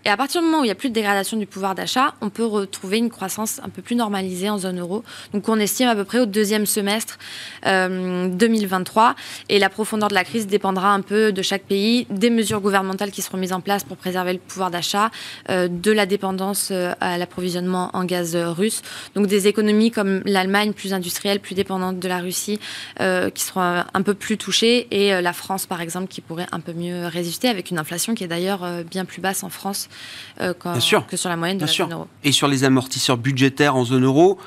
Et 0.05 0.09
à 0.09 0.17
partir 0.17 0.41
du 0.41 0.47
moment 0.47 0.61
où 0.61 0.63
il 0.63 0.67
n'y 0.67 0.71
a 0.71 0.75
plus 0.75 0.89
de 0.89 0.93
dégradation 0.93 1.37
du 1.37 1.45
pouvoir 1.45 1.75
d'achat, 1.75 2.13
on 2.21 2.29
peut 2.29 2.45
retrouver 2.45 2.97
une 2.97 3.09
croissance 3.09 3.59
un 3.63 3.69
peu 3.69 3.81
plus 3.81 3.95
normalisée 3.95 4.49
en 4.49 4.57
zone 4.57 4.79
euro. 4.79 5.03
Donc, 5.33 5.47
on 5.49 5.59
estime 5.59 5.87
à 5.87 5.95
peu 5.95 6.03
près 6.03 6.19
au 6.19 6.25
deuxième 6.25 6.65
semestre 6.65 7.17
2023. 7.63 9.03
Euh, 9.03 9.13
et 9.49 9.59
la 9.59 9.69
profondeur 9.69 10.09
de 10.09 10.13
la 10.13 10.23
crise 10.23 10.47
dépendra 10.47 10.93
un 10.93 11.01
peu 11.01 11.31
de 11.31 11.41
chaque 11.41 11.63
pays, 11.63 12.05
des 12.09 12.29
mesures 12.29 12.61
gouvernementales 12.61 13.11
qui 13.11 13.21
seront 13.21 13.37
mises 13.37 13.53
en 13.53 13.61
place 13.61 13.83
pour 13.83 13.97
préserver 13.97 14.33
le 14.33 14.39
pouvoir 14.39 14.71
d'achat, 14.71 15.09
euh, 15.49 15.67
de 15.67 15.91
la 15.91 16.05
dépendance 16.05 16.69
euh, 16.71 16.93
à 16.99 17.17
l'approvisionnement 17.17 17.92
en 17.93 18.05
gaz 18.05 18.35
russe. 18.35 18.81
Donc 19.15 19.27
des 19.27 19.47
économies 19.47 19.91
comme 19.91 20.21
l'Allemagne, 20.25 20.73
plus 20.73 20.93
industrielle, 20.93 21.39
plus 21.39 21.55
dépendante 21.55 21.99
de 21.99 22.07
la 22.07 22.19
Russie, 22.19 22.59
euh, 22.99 23.29
qui 23.29 23.43
seront 23.43 23.83
un 23.93 24.01
peu 24.01 24.13
plus 24.13 24.37
touchées, 24.37 24.87
et 24.91 25.13
euh, 25.13 25.21
la 25.21 25.33
France, 25.33 25.65
par 25.65 25.81
exemple, 25.81 26.07
qui 26.07 26.21
pourrait 26.21 26.47
un 26.51 26.59
peu 26.59 26.73
mieux 26.73 27.07
résister 27.07 27.47
avec 27.47 27.71
une 27.71 27.79
inflation 27.79 28.15
qui 28.15 28.23
est 28.23 28.27
d'ailleurs 28.27 28.63
euh, 28.63 28.83
bien 28.83 29.05
plus 29.05 29.21
basse 29.21 29.43
en 29.43 29.49
France 29.49 29.89
que 30.37 31.17
sur 31.17 31.29
la 31.29 31.37
moyenne 31.37 31.57
de 31.57 31.65
la 31.65 31.71
zone 31.71 31.93
euro. 31.93 32.07
Et 32.23 32.31
sur 32.31 32.47
les 32.47 32.63
amortisseurs 32.63 33.17
budgétaires 33.17 33.75
en 33.75 33.85
zone 33.85 34.05
euro, 34.05 34.39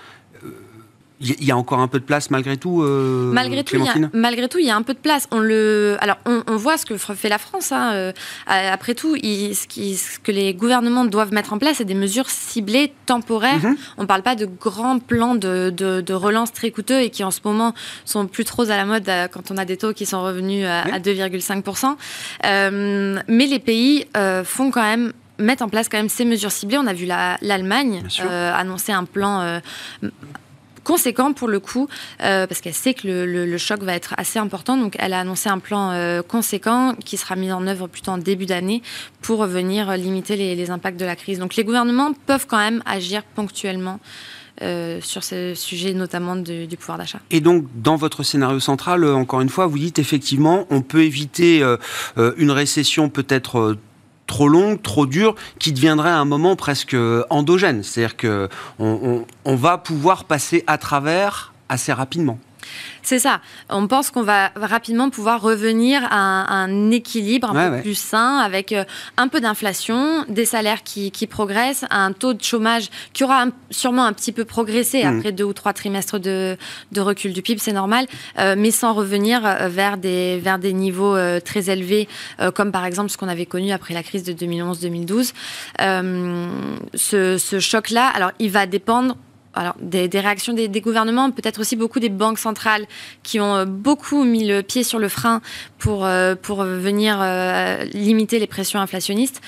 il 1.20 1.44
y 1.44 1.50
a 1.50 1.56
encore 1.56 1.78
un 1.78 1.88
peu 1.88 1.98
de 1.98 2.04
place 2.04 2.30
malgré 2.30 2.56
tout. 2.58 2.82
Euh, 2.82 3.30
malgré 3.32 3.64
tout, 3.64 3.76
il 3.76 3.84
y 3.84 3.88
a, 3.88 3.94
malgré 4.12 4.48
tout, 4.48 4.58
il 4.58 4.66
y 4.66 4.70
a 4.70 4.76
un 4.76 4.82
peu 4.82 4.92
de 4.92 4.98
place. 4.98 5.26
On 5.30 5.38
le, 5.38 5.96
alors 6.00 6.18
on, 6.26 6.56
voit 6.56 6.76
ce 6.76 6.84
que 6.84 6.96
fait 6.98 7.28
la 7.30 7.38
France. 7.38 7.72
Hein, 7.72 7.92
euh, 7.94 8.12
après 8.46 8.94
tout, 8.94 9.16
ce, 9.16 9.66
qui, 9.66 9.96
ce, 9.96 10.18
que 10.18 10.30
les 10.30 10.52
gouvernements 10.52 11.06
doivent 11.06 11.32
mettre 11.32 11.54
en 11.54 11.58
place, 11.58 11.78
c'est 11.78 11.84
des 11.84 11.94
mesures 11.94 12.28
ciblées, 12.28 12.92
temporaires. 13.06 13.64
Mhm. 13.64 13.76
On 13.96 14.02
ne 14.02 14.06
parle 14.06 14.22
pas 14.22 14.34
de 14.34 14.44
grands 14.44 14.98
plans 14.98 15.34
de, 15.34 15.70
de, 15.70 16.12
relance 16.12 16.52
très 16.52 16.70
coûteux 16.70 17.00
et 17.00 17.10
qui 17.10 17.24
en 17.24 17.30
ce 17.30 17.40
moment 17.44 17.74
sont 18.04 18.26
plus 18.26 18.44
trop 18.44 18.70
à 18.70 18.76
la 18.76 18.84
mode 18.84 19.08
euh, 19.08 19.28
quand 19.28 19.50
on 19.50 19.56
a 19.56 19.64
des 19.64 19.76
taux 19.76 19.92
qui 19.92 20.06
sont 20.06 20.22
revenus 20.22 20.66
à, 20.66 20.98
2,5%. 20.98 21.96
mais 22.42 23.46
les 23.46 23.58
pays 23.58 24.06
font 24.44 24.70
quand 24.70 24.82
même 24.82 25.12
mettre 25.38 25.62
en 25.62 25.68
place 25.68 25.88
quand 25.88 25.98
même 25.98 26.08
ces 26.08 26.24
mesures 26.24 26.52
ciblées. 26.52 26.78
On 26.78 26.86
a 26.86 26.92
vu 26.92 27.06
l'Allemagne 27.06 28.02
annoncer 28.54 28.92
un 28.92 29.04
plan 29.04 29.60
conséquent 30.86 31.32
pour 31.32 31.48
le 31.48 31.58
coup, 31.58 31.88
euh, 32.22 32.46
parce 32.46 32.60
qu'elle 32.60 32.72
sait 32.72 32.94
que 32.94 33.08
le, 33.08 33.58
choc 33.58 33.82
va 33.82 33.94
être 33.94 34.14
assez 34.16 34.38
important. 34.38 34.76
Donc 34.76 34.94
elle 35.00 35.12
a 35.12 35.20
annoncé 35.20 35.48
un 35.48 35.58
plan 35.58 35.90
euh, 35.90 36.22
conséquent 36.22 36.94
qui 37.04 37.16
sera 37.16 37.34
mis 37.34 37.50
en 37.50 37.66
œuvre 37.66 37.88
plutôt 37.88 38.12
en 38.12 38.18
début 38.18 38.46
d'année 38.46 38.82
pour 39.20 39.44
venir 39.46 39.96
limiter 39.96 40.36
les, 40.36 40.70
impacts 40.70 40.98
de 40.98 41.04
la 41.04 41.16
crise. 41.16 41.40
Donc 41.40 41.56
les 41.56 41.64
gouvernements 41.64 42.12
peuvent 42.26 42.46
quand 42.46 42.58
même 42.58 42.82
agir 42.86 43.22
ponctuellement 43.34 43.98
sur 45.02 45.22
ce 45.22 45.52
sujet 45.54 45.92
notamment 45.92 46.34
du 46.34 46.76
pouvoir 46.78 46.96
d'achat. 46.96 47.18
Et 47.30 47.42
donc, 47.42 47.66
dans 47.74 47.96
votre 47.96 48.22
scénario 48.22 48.58
central, 48.58 49.04
encore 49.04 49.42
une 49.42 49.50
fois, 49.50 49.66
vous 49.66 49.78
dites 49.78 49.98
effectivement, 49.98 50.66
on 50.70 50.80
peut 50.80 51.02
éviter 51.02 51.62
une 52.16 52.50
récession 52.50 53.10
peut-être 53.10 53.76
trop 54.26 54.48
longue, 54.48 54.82
trop 54.82 55.06
dure, 55.06 55.34
qui 55.58 55.72
deviendrait 55.72 56.10
à 56.10 56.18
un 56.18 56.24
moment 56.24 56.56
presque 56.56 56.96
endogène. 57.30 57.82
C'est-à-dire 57.82 58.16
qu'on 58.16 59.24
on 59.44 59.56
va 59.56 59.78
pouvoir 59.78 60.24
passer 60.24 60.64
à 60.66 60.78
travers 60.78 61.52
assez 61.68 61.92
rapidement. 61.92 62.38
C'est 63.02 63.18
ça. 63.18 63.40
On 63.70 63.86
pense 63.86 64.10
qu'on 64.10 64.22
va 64.22 64.50
rapidement 64.56 65.10
pouvoir 65.10 65.40
revenir 65.40 66.02
à 66.10 66.52
un, 66.52 66.90
équilibre 66.90 67.50
un 67.54 67.70
peu 67.70 67.82
plus 67.82 67.94
sain 67.94 68.38
avec 68.38 68.72
euh, 68.72 68.84
un 69.16 69.28
peu 69.28 69.40
d'inflation, 69.40 70.24
des 70.28 70.44
salaires 70.44 70.82
qui, 70.82 71.10
progressent, 71.28 71.84
un 71.90 72.12
taux 72.12 72.34
de 72.34 72.42
chômage 72.42 72.88
qui 73.12 73.24
aura 73.24 73.46
sûrement 73.70 74.04
un 74.04 74.12
petit 74.12 74.32
peu 74.32 74.44
progressé 74.44 75.04
mm. 75.04 75.18
après 75.18 75.32
deux 75.32 75.44
ou 75.44 75.52
trois 75.52 75.72
trimestres 75.72 76.18
de, 76.18 76.56
recul 76.96 77.32
du 77.32 77.42
PIB, 77.42 77.60
c'est 77.60 77.72
normal, 77.72 78.06
euh, 78.38 78.54
mais 78.58 78.70
sans 78.70 78.94
revenir 78.94 79.44
euh, 79.44 79.68
vers 79.68 79.96
des, 79.96 80.38
vers 80.38 80.58
des 80.58 80.72
niveaux 80.72 81.16
très 81.40 81.70
élevés, 81.70 82.08
comme 82.54 82.72
par 82.72 82.84
exemple 82.84 83.10
ce 83.10 83.16
qu'on 83.16 83.28
avait 83.28 83.46
connu 83.46 83.72
après 83.72 83.94
la 83.94 84.02
crise 84.02 84.22
de 84.22 84.32
2011-2012. 84.32 85.32
ce, 86.94 87.38
ce 87.38 87.60
choc-là, 87.60 88.08
alors 88.08 88.32
il 88.38 88.50
va 88.50 88.66
dépendre 88.66 89.16
alors, 89.56 89.74
des, 89.80 90.08
réactions 90.20 90.52
des, 90.52 90.68
gouvernements, 90.80 91.30
peut-être 91.30 91.60
aussi 91.60 91.76
beaucoup 91.76 91.98
des 91.98 92.08
banques 92.08 92.38
centrales 92.38 92.86
qui 93.22 93.40
ont 93.40 93.56
euh, 93.56 93.64
beaucoup 93.64 94.24
mis 94.24 94.46
le 94.46 94.62
pied 94.62 94.84
sur 94.84 94.98
le 94.98 95.08
frein 95.08 95.40
pour, 95.78 96.04
euh, 96.04 96.34
pour 96.34 96.62
venir 96.62 97.18
euh, 97.20 97.84
limiter 97.92 98.38
les 98.38 98.46
pressions 98.46 98.80
inflationnistes. 98.80 99.40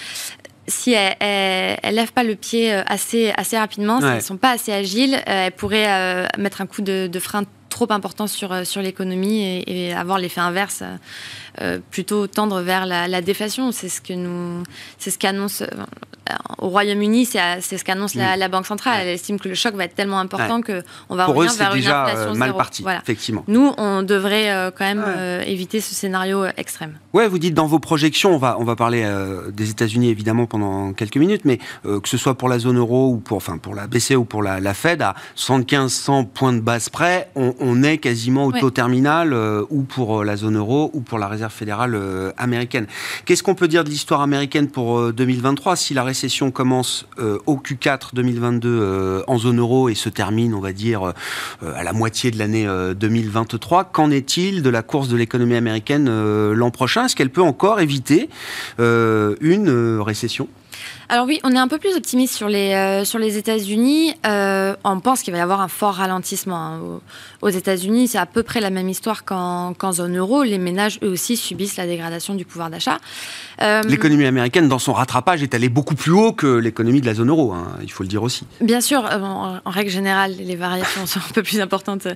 Si 0.66 0.92
elles 0.92 1.78
ne 1.82 1.90
lèvent 1.92 2.12
pas 2.12 2.24
le 2.24 2.34
pied 2.34 2.70
assez, 2.72 3.32
assez 3.38 3.56
rapidement, 3.56 4.00
si 4.00 4.06
elles 4.06 4.16
ne 4.16 4.20
sont 4.20 4.36
pas 4.36 4.50
assez 4.50 4.70
agiles, 4.70 5.18
elles 5.24 5.52
pourraient 5.52 6.28
mettre 6.36 6.60
un 6.60 6.66
coup 6.66 6.82
de, 6.82 7.10
frein 7.18 7.44
trop 7.68 7.90
important 7.90 8.26
sur, 8.26 8.66
sur 8.66 8.82
l'économie 8.82 9.42
et, 9.42 9.88
et, 9.88 9.94
avoir 9.94 10.18
l'effet 10.18 10.40
inverse 10.40 10.82
euh, 11.60 11.78
plutôt 11.90 12.28
tendre 12.28 12.60
vers 12.60 12.86
la, 12.86 13.20
déflation. 13.20 13.72
C'est 13.72 13.88
ce 13.88 14.00
que 14.00 14.12
nous, 14.12 14.62
c'est 14.98 15.10
ce 15.10 15.18
qu'annonce 15.18 15.62
euh, 15.62 15.66
au 16.58 16.68
Royaume-Uni, 16.68 17.26
c'est, 17.26 17.60
ce 17.60 17.82
qu'annonce 17.82 18.14
la, 18.14 18.48
Banque 18.48 18.66
centrale. 18.66 19.00
Elle 19.02 19.08
estime 19.08 19.40
que 19.40 19.48
le 19.48 19.54
choc 19.54 19.74
va 19.74 19.84
être 19.84 19.94
tellement 19.94 20.20
important 20.20 20.60
que 20.60 20.82
on 21.08 21.16
va 21.16 21.24
Pour 21.24 21.34
revenir 21.34 21.56
vers 21.56 21.70
une 21.74 21.80
déjà 21.80 22.04
inflation 22.04 22.30
euh, 22.30 22.34
mal 22.34 22.54
parti, 22.54 22.84
effectivement. 23.02 23.44
Nous, 23.48 23.72
on 23.76 24.02
devrait 24.02 24.72
quand 24.76 24.84
même 24.84 25.42
éviter 25.46 25.80
ce 25.80 25.94
scénario 25.94 26.44
extrême. 26.56 26.98
Ouais, 27.12 27.26
vous 27.26 27.38
dites 27.38 27.54
dans 27.54 27.66
vos 27.66 27.78
projections, 27.80 28.34
on 28.34 28.38
va 28.38 28.56
on 28.60 28.64
va 28.64 28.76
parler 28.76 29.06
des 29.52 29.70
États-Unis 29.70 30.10
évidemment 30.10 30.46
pendant 30.46 30.92
quelques 30.92 31.16
minutes, 31.16 31.44
mais 31.44 31.58
que 31.82 32.08
ce 32.08 32.16
soit 32.16 32.36
pour 32.36 32.48
la 32.48 32.58
zone 32.58 32.78
euro 32.78 33.10
ou 33.10 33.18
pour 33.18 33.38
enfin 33.38 33.58
pour 33.58 33.74
la 33.74 33.86
BCE 33.86 34.12
ou 34.12 34.24
pour 34.24 34.42
la, 34.42 34.74
Fed 34.74 35.02
à 35.02 35.14
75-100 35.36 36.26
points 36.28 36.52
de 36.52 36.60
base 36.60 36.88
près, 36.88 37.30
on, 37.34 37.54
est 37.82 37.98
quasiment 37.98 38.46
au 38.46 38.52
taux 38.52 38.70
terminal 38.70 39.34
ou 39.70 39.82
pour 39.82 40.24
la 40.24 40.36
zone 40.36 40.56
euro 40.56 40.90
ou 40.92 41.00
pour 41.00 41.18
la 41.18 41.28
réserve 41.28 41.52
fédérale 41.52 41.94
euh, 41.94 42.32
américaine. 42.36 42.86
Qu'est-ce 43.24 43.42
qu'on 43.42 43.54
peut 43.54 43.68
dire 43.68 43.84
de 43.84 43.90
l'histoire 43.90 44.20
américaine 44.20 44.68
pour 44.68 45.12
2023 45.12 45.72
euh, 45.72 45.76
Si 45.76 45.94
la 45.94 46.04
récession 46.04 46.50
commence 46.50 47.06
euh, 47.18 47.38
au 47.46 47.56
Q4 47.56 48.14
2022 48.14 49.24
en 49.26 49.38
zone 49.38 49.58
euro 49.58 49.88
et 49.88 49.94
se 49.94 50.08
termine, 50.08 50.54
on 50.54 50.60
va 50.60 50.72
dire, 50.72 51.12
à 51.62 51.82
la 51.82 51.92
moitié 51.92 52.30
de 52.30 52.38
l'année 52.38 52.66
2023, 52.96 53.84
qu'en 53.84 54.10
est-il 54.10 54.62
de 54.62 54.70
la 54.70 54.82
course 54.82 55.08
de 55.08 55.16
l'économie 55.16 55.54
américaine 55.54 56.08
l'an 56.52 56.70
prochain? 56.70 57.04
Est-ce 57.04 57.16
qu'elle 57.16 57.30
peut 57.30 57.42
encore 57.42 57.80
éviter 57.80 58.28
une 58.78 59.98
récession? 60.00 60.48
Alors 61.10 61.24
oui, 61.24 61.40
on 61.42 61.52
est 61.52 61.58
un 61.58 61.68
peu 61.68 61.78
plus 61.78 61.96
optimiste 61.96 62.34
sur 62.34 62.48
les, 62.48 62.74
euh, 62.74 63.04
sur 63.04 63.18
les 63.18 63.38
États-Unis. 63.38 64.14
Euh, 64.26 64.76
on 64.84 65.00
pense 65.00 65.22
qu'il 65.22 65.32
va 65.32 65.38
y 65.38 65.40
avoir 65.40 65.62
un 65.62 65.68
fort 65.68 65.94
ralentissement. 65.94 66.56
Hein. 66.56 66.80
Aux 67.40 67.48
États-Unis, 67.48 68.08
c'est 68.08 68.18
à 68.18 68.26
peu 68.26 68.42
près 68.42 68.60
la 68.60 68.68
même 68.68 68.90
histoire 68.90 69.24
qu'en 69.24 69.92
zone 69.92 70.18
euro. 70.18 70.42
Les 70.42 70.58
ménages, 70.58 70.98
eux 71.02 71.08
aussi, 71.08 71.38
subissent 71.38 71.78
la 71.78 71.86
dégradation 71.86 72.34
du 72.34 72.44
pouvoir 72.44 72.68
d'achat. 72.68 72.98
Euh, 73.62 73.82
l'économie 73.84 74.26
américaine, 74.26 74.68
dans 74.68 74.78
son 74.78 74.92
rattrapage, 74.92 75.42
est 75.42 75.54
allée 75.54 75.70
beaucoup 75.70 75.94
plus 75.94 76.12
haut 76.12 76.32
que 76.32 76.46
l'économie 76.46 77.00
de 77.00 77.06
la 77.06 77.14
zone 77.14 77.30
euro, 77.30 77.52
hein, 77.52 77.68
il 77.82 77.90
faut 77.90 78.02
le 78.02 78.08
dire 78.08 78.22
aussi. 78.22 78.44
Bien 78.60 78.82
sûr, 78.82 79.02
en, 79.04 79.60
règle 79.64 79.90
générale, 79.90 80.34
les 80.38 80.56
variations 80.56 81.06
sont 81.06 81.20
un 81.20 81.32
peu 81.32 81.42
plus 81.42 81.60
importantes 81.60 82.06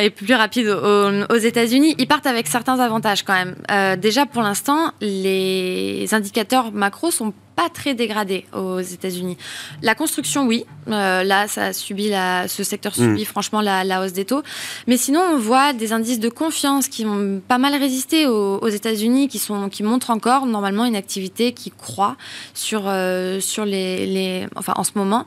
et 0.00 0.10
plus 0.10 0.34
rapides 0.34 0.68
aux, 0.68 1.36
États-Unis. 1.36 1.94
Ils 1.98 2.06
partent 2.06 2.26
avec 2.26 2.46
certains 2.46 2.78
avantages 2.80 3.22
quand 3.22 3.34
même. 3.34 3.98
déjà, 3.98 4.24
pour 4.24 4.42
l'instant, 4.42 4.92
les 5.02 6.08
indicateurs 6.12 6.72
macro 6.72 7.10
sont 7.10 7.34
pas 7.56 7.68
très 7.68 7.94
dégradé 7.94 8.46
aux 8.52 8.80
États-Unis. 8.80 9.36
La 9.82 9.94
construction, 9.94 10.46
oui. 10.46 10.64
Euh, 10.88 11.22
là, 11.22 11.48
ça 11.48 11.66
a 11.66 11.72
subi 11.72 12.08
la, 12.08 12.46
ce 12.48 12.62
secteur 12.62 12.92
mm. 12.92 12.96
subit 12.96 13.24
franchement 13.24 13.60
la, 13.60 14.02
hausse 14.02 14.12
des 14.12 14.24
taux. 14.24 14.42
Mais 14.86 14.96
sinon, 14.96 15.20
on 15.32 15.38
voit 15.38 15.72
des 15.72 15.92
indices 15.92 16.20
de 16.20 16.28
confiance 16.28 16.88
qui 16.88 17.06
ont 17.06 17.40
pas 17.46 17.58
mal 17.58 17.74
résisté 17.74 18.26
aux, 18.26 18.68
États-Unis, 18.68 19.28
qui, 19.28 19.38
sont, 19.38 19.68
qui 19.68 19.82
montrent 19.82 20.10
encore 20.10 20.46
normalement 20.46 20.84
une 20.84 20.96
activité 20.96 21.52
qui 21.52 21.70
croît 21.70 22.16
sur, 22.54 22.84
euh, 22.86 23.40
sur 23.40 23.64
les, 23.64 24.06
les, 24.06 24.46
enfin, 24.56 24.74
en 24.76 24.84
ce 24.84 24.92
moment. 24.96 25.24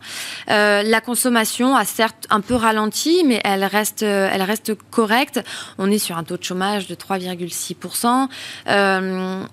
Euh, 0.50 0.84
la 0.84 1.02
consommation 1.02 1.76
a 1.76 1.86
certes 1.86 2.28
un 2.30 2.42
peu 2.42 2.56
ralenti, 2.56 3.24
mais 3.26 3.40
elle 3.44 3.64
reste, 3.64 4.04
elle 4.04 4.42
reste 4.42 4.74
correcte. 4.92 5.40
On 5.78 5.90
est 5.90 6.00
sur 6.00 6.18
un 6.18 6.24
taux 6.24 6.38
de 6.38 6.44
chômage 6.44 6.88
de 6.88 6.96
3,6%. 6.96 8.28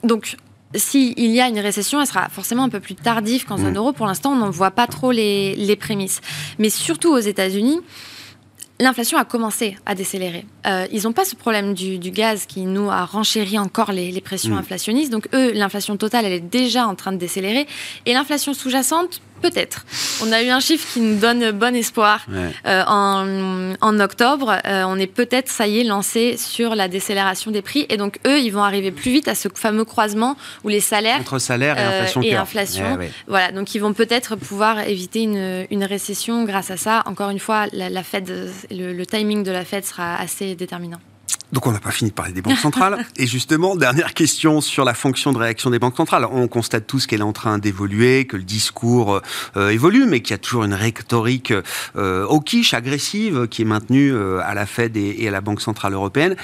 donc, 0.02 0.37
s'il 0.76 1.19
y 1.19 1.40
a 1.40 1.49
une 1.49 1.59
récession, 1.59 2.00
elle 2.00 2.07
sera 2.07 2.28
forcément 2.28 2.64
un 2.64 2.69
peu 2.69 2.81
plus 2.81 2.95
tardive 2.95 3.45
qu'en 3.45 3.59
zone 3.59 3.76
euro. 3.76 3.93
Pour 3.93 4.07
l'instant, 4.07 4.33
on 4.33 4.37
n'en 4.37 4.50
voit 4.50 4.71
pas 4.71 4.87
trop 4.87 5.12
les, 5.12 5.76
prémices. 5.78 6.21
Mais 6.59 6.71
surtout 6.71 7.12
aux 7.12 7.19
États-Unis, 7.19 7.81
L'inflation 8.81 9.19
a 9.19 9.25
commencé 9.25 9.76
à 9.87 9.95
décélérer. 9.95 10.45
Euh, 10.66 10.88
ils 10.90 11.04
n'ont 11.04 11.12
pas 11.12 11.25
ce 11.25 11.37
problème 11.37 11.75
du, 11.75 11.99
gaz 12.11 12.45
qui 12.45 12.62
nous 12.62 12.90
a 12.90 13.04
renchéri 13.04 13.57
encore 13.57 13.93
les, 13.93 14.21
pressions 14.21 14.57
mm. 14.57 14.59
inflationnistes. 14.59 15.12
Donc 15.12 15.28
eux, 15.33 15.52
l'inflation 15.52 15.97
totale, 15.97 16.25
elle 16.25 16.33
est 16.33 16.40
déjà 16.40 16.85
en 16.88 16.97
train 16.97 17.12
de 17.12 17.16
décélérer. 17.16 17.69
Et 18.04 18.14
l'inflation 18.14 18.52
sous-jacente, 18.52 19.23
Peut-être. 19.45 19.85
On 20.23 20.33
a 20.33 20.43
eu 20.43 20.49
un 20.49 20.59
chiffre 20.59 20.91
qui 20.91 21.01
nous 21.01 21.19
donne 21.19 21.51
bon 21.51 21.77
espoir 21.77 22.25
euh, 22.65 22.83
en, 22.87 24.01
octobre. 24.01 24.57
Euh, 24.65 24.85
on 24.87 24.99
est 24.99 25.07
peut-être, 25.07 25.51
ça 25.51 25.67
y 25.67 25.81
est, 25.81 25.85
lancé 25.85 26.39
sur 26.39 26.75
la 26.75 26.89
décélération 26.89 27.51
des 27.51 27.61
prix. 27.61 27.85
Et 27.91 27.99
donc, 27.99 28.19
eux, 28.27 28.41
ils 28.41 28.49
vont 28.49 28.63
arriver 28.63 28.91
plus 28.91 29.11
vite 29.11 29.29
à 29.29 29.35
ce 29.35 29.49
fameux 29.55 29.85
croisement 29.85 30.39
où 30.65 30.71
les 30.71 30.81
salaires. 30.81 31.21
Entre 31.21 31.39
salaire 31.39 31.77
et 31.77 31.83
euh, 31.83 32.01
inflation. 32.01 32.23
et 32.23 32.35
inflation. 32.35 32.99
Voilà. 33.27 33.53
Donc, 33.53 33.75
ils 33.75 33.81
vont 33.81 33.93
peut-être 33.93 34.35
pouvoir 34.35 34.81
éviter 34.89 35.21
une, 35.21 35.85
récession 35.85 36.45
grâce 36.45 36.71
à 36.71 36.79
ça. 36.79 37.03
Encore 37.05 37.29
une 37.29 37.39
fois, 37.39 37.67
la, 37.75 38.03
Fed, 38.03 38.33
le 38.71 39.05
timing 39.05 39.43
de 39.43 39.51
la 39.51 39.67
Fed 39.67 39.85
sera 39.85 40.17
assez 40.17 40.55
déterminant. 40.55 41.01
Donc 41.54 41.68
on 41.68 41.73
n'a 41.73 41.78
pas 41.78 41.92
fini 41.92 42.11
de 42.11 42.14
parler 42.14 42.32
des 42.32 42.42
banques 42.42 42.58
centrales. 42.58 43.06
Et 43.16 43.28
justement, 43.28 43.76
dernière 43.76 44.12
question 44.12 44.61
sur 44.61 44.84
la 44.84 44.92
fonction 44.92 45.32
de 45.32 45.38
réaction 45.38 45.70
des 45.70 45.78
banques 45.78 45.96
centrales. 45.96 46.26
On 46.32 46.49
constate 46.49 46.88
tous 46.88 47.06
qu'elle 47.06 47.20
est 47.20 47.23
en 47.23 47.32
train 47.32 47.58
d'évoluer, 47.58 48.26
que 48.26 48.37
le 48.37 48.42
discours 48.42 49.20
euh, 49.56 49.68
évolue, 49.68 50.04
mais 50.04 50.20
qu'il 50.20 50.32
y 50.32 50.34
a 50.34 50.38
toujours 50.38 50.64
une 50.64 50.75
rhétorique 50.75 51.54
euh, 51.94 52.26
au 52.26 52.40
quiche, 52.40 52.75
agressive, 52.75 53.46
qui 53.46 53.62
est 53.62 53.66
maintenue 53.66 54.12
euh, 54.12 54.40
à 54.44 54.54
la 54.54 54.66
Fed 54.66 54.96
et, 54.96 55.28
à 55.28 55.30
la 55.30 55.40
Banque 55.40 55.61
centrale 55.61 55.92
européenne. 55.92 56.34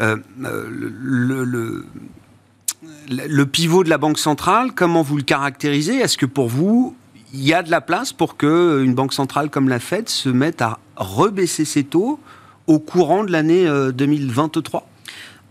le, 0.00 1.86
le 3.08 3.46
pivot 3.46 3.84
de 3.84 3.88
la 3.88 3.98
Banque 3.98 4.18
centrale, 4.18 4.72
comment 4.74 5.02
vous 5.02 5.16
le 5.16 5.22
caractérisez? 5.22 5.94
Est-ce 5.94 6.18
que 6.18 6.26
pour 6.26 6.48
vous, 6.48 6.96
il 7.32 7.44
y 7.44 7.54
a 7.54 7.62
de 7.62 7.70
la 7.70 7.80
place 7.80 8.12
pour 8.12 8.36
qu'une 8.36 8.94
banque 8.94 9.12
centrale 9.12 9.48
comme 9.48 9.68
la 9.68 9.78
Fed 9.78 10.08
se 10.08 10.28
mette 10.28 10.60
à 10.60 10.80
rebaisser 10.96 11.64
ses 11.64 11.84
taux 11.84 12.18
au 12.66 12.78
courant 12.78 13.24
de 13.24 13.32
l'année 13.32 13.66
2023 13.94 14.80
euh, 14.80 14.92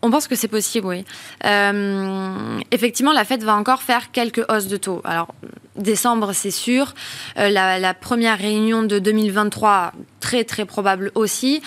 on 0.01 0.11
pense 0.11 0.27
que 0.27 0.35
c'est 0.35 0.47
possible, 0.47 0.85
oui. 0.85 1.03
Euh, 1.45 2.59
effectivement, 2.69 3.11
la 3.11 3.25
Fed 3.25 3.43
va 3.43 3.55
encore 3.55 3.81
faire 3.81 4.11
quelques 4.11 4.45
hausses 4.49 4.67
de 4.67 4.77
taux. 4.77 5.01
Alors, 5.03 5.33
décembre, 5.77 6.31
c'est 6.33 6.51
sûr. 6.51 6.93
Euh, 7.39 7.49
la, 7.49 7.93
première 7.95 8.37
réunion 8.37 8.83
de 8.83 8.99
2023, 8.99 9.93
très 10.19 10.43
très 10.43 10.65
probable 10.65 11.11
aussi. 11.15 11.63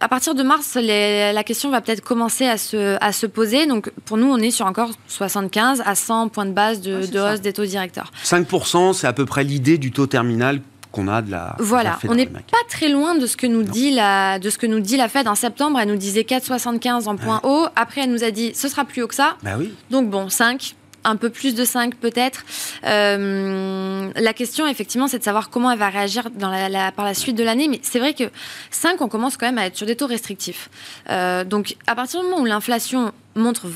À 0.00 0.08
partir 0.08 0.34
de 0.34 0.42
mars, 0.42 0.76
la 0.76 1.42
question 1.44 1.70
va 1.70 1.80
peut-être 1.80 2.02
commencer 2.02 2.46
à 2.46 2.58
se, 2.58 3.02
à 3.02 3.12
se 3.12 3.24
poser. 3.24 3.66
Donc, 3.66 3.90
pour 4.04 4.18
nous, 4.18 4.30
on 4.30 4.36
est 4.36 4.50
sur 4.50 4.66
encore 4.66 4.90
75 5.06 5.82
à 5.86 5.94
100 5.94 6.28
points 6.28 6.44
de 6.44 6.52
base 6.52 6.82
de, 6.82 7.06
de 7.06 7.18
hausse 7.18 7.40
des 7.40 7.54
taux 7.54 7.64
directeurs. 7.64 8.12
5%, 8.22 8.92
c'est 8.92 9.06
à 9.06 9.14
peu 9.14 9.24
près 9.24 9.44
l'idée 9.44 9.78
du 9.78 9.92
taux 9.92 10.06
terminal 10.06 10.60
qu'on 10.92 11.08
a 11.08 11.22
de 11.22 11.30
la. 11.30 11.56
Voilà, 11.58 11.98
on 12.08 12.14
n'est 12.14 12.26
pas 12.26 12.42
très 12.68 12.88
loin 12.88 13.14
de 13.14 13.26
ce 13.26 13.36
que 13.36 13.46
nous 13.46 13.62
dit 13.62 13.92
la 13.92 14.38
de 14.38 14.50
ce 14.50 14.58
que 14.58 14.66
nous 14.66 14.80
dit 14.80 14.96
la 14.96 15.08
Fed 15.08 15.28
en 15.28 15.34
septembre. 15.34 15.78
Elle 15.80 15.88
nous 15.88 15.96
disait 15.96 16.22
4,75 16.22 17.08
en 17.08 17.16
point 17.16 17.40
haut. 17.44 17.66
Après, 17.76 18.02
elle 18.02 18.10
nous 18.10 18.24
a 18.24 18.30
dit 18.30 18.52
ce 18.54 18.68
sera 18.68 18.84
plus 18.84 19.02
haut 19.02 19.08
que 19.08 19.14
ça. 19.14 19.36
Bah 19.42 19.52
oui. 19.58 19.74
Donc 19.90 20.08
bon, 20.08 20.28
5 20.28 20.74
un 21.04 21.16
peu 21.16 21.30
plus 21.30 21.54
de 21.54 21.64
5 21.64 21.94
peut-être. 21.96 22.44
Euh, 22.84 24.10
la 24.14 24.32
question, 24.32 24.66
effectivement, 24.66 25.08
c'est 25.08 25.18
de 25.18 25.24
savoir 25.24 25.50
comment 25.50 25.70
elle 25.70 25.78
va 25.78 25.88
réagir 25.88 26.30
dans 26.30 26.50
la, 26.50 26.92
par 26.92 27.04
la 27.04 27.14
suite 27.14 27.36
de 27.36 27.44
l'année. 27.44 27.68
Mais 27.68 27.80
c'est 27.82 27.98
vrai 27.98 28.14
que 28.14 28.24
5, 28.70 29.00
on 29.00 29.08
commence 29.08 29.36
quand 29.36 29.46
même 29.46 29.58
à 29.58 29.66
être 29.66 29.76
sur 29.76 29.86
des 29.86 29.96
taux 29.96 30.06
restrictifs. 30.06 30.70
Euh, 31.10 31.44
donc, 31.44 31.76
à 31.86 31.94
partir 31.94 32.20
du 32.20 32.26
moment 32.26 32.42
où 32.42 32.44
l'inflation 32.44 33.12
montre 33.34 33.66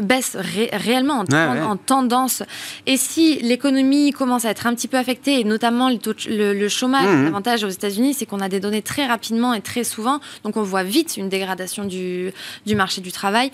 baisse 0.00 0.36
réellement 0.36 1.24
en, 1.32 1.76
tendance. 1.76 2.42
Et 2.86 2.96
si 2.96 3.36
l'économie 3.36 4.12
commence 4.12 4.44
à 4.44 4.50
être 4.50 4.66
un 4.66 4.74
petit 4.74 4.88
peu 4.88 4.96
affectée, 4.96 5.40
et 5.40 5.44
notamment 5.44 5.88
le, 5.88 6.68
chômage, 6.68 7.06
mmh. 7.06 7.24
l'avantage 7.24 7.64
aux 7.64 7.68
États-Unis, 7.68 8.14
c'est 8.14 8.26
qu'on 8.26 8.40
a 8.40 8.48
des 8.48 8.60
données 8.60 8.82
très 8.82 9.06
rapidement 9.06 9.54
et 9.54 9.60
très 9.60 9.84
souvent, 9.84 10.20
donc 10.44 10.56
on 10.56 10.62
voit 10.62 10.82
vite 10.82 11.16
une 11.16 11.28
dégradation 11.28 11.84
du, 11.84 12.32
du 12.66 12.74
marché 12.74 13.00
du 13.00 13.12
travail. 13.12 13.50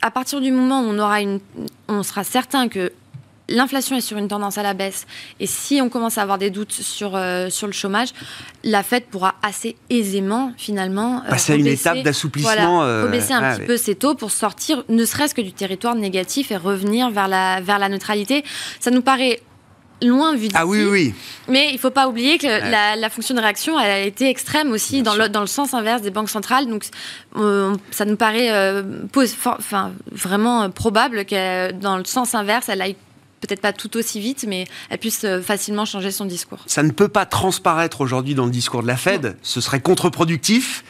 À 0.00 0.10
partir 0.10 0.40
du 0.40 0.50
moment 0.50 0.80
où 0.80 0.84
on 0.84 0.98
aura 0.98 1.20
une, 1.20 1.40
on 1.88 2.02
sera 2.02 2.24
certain 2.24 2.68
que 2.68 2.92
l'inflation 3.48 3.96
est 3.96 4.00
sur 4.00 4.16
une 4.16 4.28
tendance 4.28 4.58
à 4.58 4.62
la 4.62 4.74
baisse 4.74 5.06
et 5.40 5.46
si 5.46 5.80
on 5.82 5.88
commence 5.88 6.18
à 6.18 6.22
avoir 6.22 6.38
des 6.38 6.50
doutes 6.50 6.72
sur, 6.72 7.14
euh, 7.14 7.50
sur 7.50 7.66
le 7.66 7.72
chômage, 7.72 8.08
la 8.62 8.82
Fed 8.82 9.04
pourra 9.04 9.34
assez 9.42 9.76
aisément 9.90 10.52
finalement 10.56 11.22
euh, 11.26 11.30
passer 11.30 11.52
à 11.52 11.56
une 11.56 11.66
étape 11.66 12.02
d'assouplissement, 12.02 12.52
voilà, 12.52 12.82
euh, 12.82 13.04
rebaisser 13.04 13.32
un 13.32 13.56
petit 13.56 13.66
peu 13.66 13.76
ses 13.76 13.94
taux 13.94 14.14
pour 14.14 14.30
sortir 14.30 14.84
ne 14.88 15.04
serait-ce 15.04 15.34
que 15.34 15.42
du 15.42 15.52
territoire 15.52 15.94
négatif 15.94 16.50
et 16.50 16.56
revenir 16.56 17.10
vers 17.10 17.28
la, 17.28 17.60
vers 17.60 17.78
la 17.78 17.88
neutralité. 17.88 18.44
Ça 18.80 18.90
nous 18.90 19.02
paraît 19.02 19.40
loin 20.02 20.34
vu 20.34 20.48
d'ici. 20.48 20.54
Ah 20.56 20.66
oui, 20.66 20.84
oui. 20.84 21.14
Mais 21.48 21.68
il 21.70 21.74
ne 21.74 21.78
faut 21.78 21.90
pas 21.90 22.08
oublier 22.08 22.36
que 22.38 22.46
la, 22.46 23.10
fonction 23.10 23.34
de 23.34 23.40
réaction 23.40 23.78
elle 23.78 23.90
a 23.90 24.00
été 24.00 24.28
extrême 24.28 24.72
aussi 24.72 25.02
dans 25.02 25.14
le, 25.14 25.28
dans 25.28 25.40
le, 25.40 25.46
sens 25.46 25.72
inverse 25.72 26.02
des 26.02 26.10
banques 26.10 26.30
centrales. 26.30 26.66
Donc 26.66 26.84
ça 27.90 28.04
nous 28.04 28.16
paraît 28.16 28.82
vraiment 30.12 30.70
probable 30.70 31.24
que 31.24 31.72
dans 31.72 31.98
le 31.98 32.04
sens 32.04 32.34
inverse, 32.34 32.68
elle 32.68 32.82
aille 32.82 32.96
peut-être 33.46 33.60
pas 33.60 33.72
tout 33.72 33.96
aussi 33.96 34.20
vite, 34.20 34.44
mais 34.48 34.66
elle 34.90 34.98
puisse 34.98 35.24
euh, 35.24 35.42
facilement 35.42 35.84
changer 35.84 36.10
son 36.10 36.24
discours. 36.24 36.60
Ça 36.66 36.82
ne 36.82 36.90
peut 36.90 37.08
pas 37.08 37.26
transparaître 37.26 38.00
aujourd'hui 38.00 38.34
dans 38.34 38.46
le 38.46 38.50
discours 38.50 38.82
de 38.82 38.86
la 38.86 38.96
Fed. 38.96 39.36
Ce 39.42 39.60
serait 39.60 39.80
contre-productif 39.80 40.84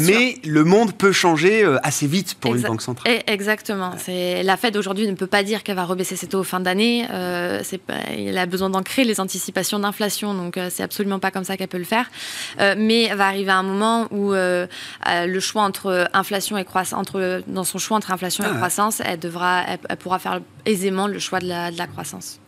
mais 0.00 0.36
le 0.44 0.64
monde 0.64 0.92
peut 0.92 1.12
changer 1.12 1.64
euh, 1.64 1.78
assez 1.82 2.06
vite 2.06 2.34
pour 2.34 2.54
une 2.54 2.62
banque 2.62 2.82
centrale. 2.82 3.12
Eh, 3.12 3.30
exactement. 3.30 3.92
C'est 3.98 4.42
la 4.42 4.56
Fed 4.56 4.76
aujourd'hui 4.76 5.06
ne 5.06 5.14
peut 5.14 5.26
pas 5.26 5.42
dire 5.42 5.62
qu'elle 5.62 5.76
va 5.76 5.84
rebaisser 5.84 6.16
ses 6.16 6.28
taux 6.28 6.42
fin 6.42 6.60
d'année. 6.60 7.06
Euh, 7.10 7.62
elle 8.08 8.38
a 8.38 8.46
besoin 8.46 8.70
d'ancrer 8.70 9.04
les 9.04 9.20
anticipations 9.20 9.78
d'inflation, 9.78 10.34
donc 10.34 10.56
euh, 10.56 10.68
c'est 10.70 10.82
absolument 10.82 11.18
pas 11.18 11.30
comme 11.30 11.44
ça 11.44 11.56
qu'elle 11.56 11.68
peut 11.68 11.78
le 11.78 11.84
faire. 11.84 12.10
mais 12.58 13.04
elle 13.04 13.16
va 13.16 13.26
arriver 13.26 13.50
à 13.50 13.58
un 13.58 13.62
moment 13.62 14.08
où 14.10 14.32
le 14.32 15.40
choix 15.40 15.62
entre 15.62 16.08
inflation 16.12 16.56
et 16.56 16.64
croissance, 16.64 16.98
entre 16.98 17.42
dans 17.46 17.64
son 17.64 17.78
choix 17.78 17.96
entre 17.96 18.12
inflation 18.12 18.44
et 18.44 18.48
ah 18.50 18.54
croissance, 18.54 19.00
elle 19.04 19.18
devra, 19.18 19.62
elle, 19.88 19.96
pourra 19.96 20.18
faire 20.18 20.40
aisément 20.66 21.06
le 21.06 21.18
choix 21.18 21.40
de 21.40 21.48
la, 21.48 21.70
de 21.70 21.78
la 21.78 21.86
croissance. 21.86 22.40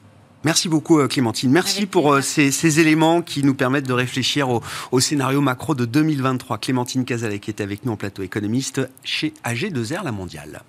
Merci 0.46 0.68
beaucoup 0.68 1.00
euh, 1.00 1.08
Clémentine. 1.08 1.50
Merci 1.50 1.86
pour 1.86 2.12
euh, 2.12 2.20
ces, 2.20 2.78
éléments 2.78 3.20
qui 3.20 3.42
nous 3.42 3.54
permettent 3.54 3.88
de 3.88 3.92
réfléchir 3.92 4.48
au, 4.92 5.00
scénario 5.00 5.40
macro 5.40 5.74
de 5.74 5.84
2023. 5.84 6.58
Clémentine 6.58 7.04
Cazalet 7.04 7.40
qui 7.40 7.50
est 7.50 7.60
avec 7.60 7.84
nous 7.84 7.90
en 7.90 7.96
plateau 7.96 8.22
économiste 8.22 8.80
chez 9.02 9.34
AG2R 9.44 10.04
La 10.04 10.12
Mondiale. 10.12 10.62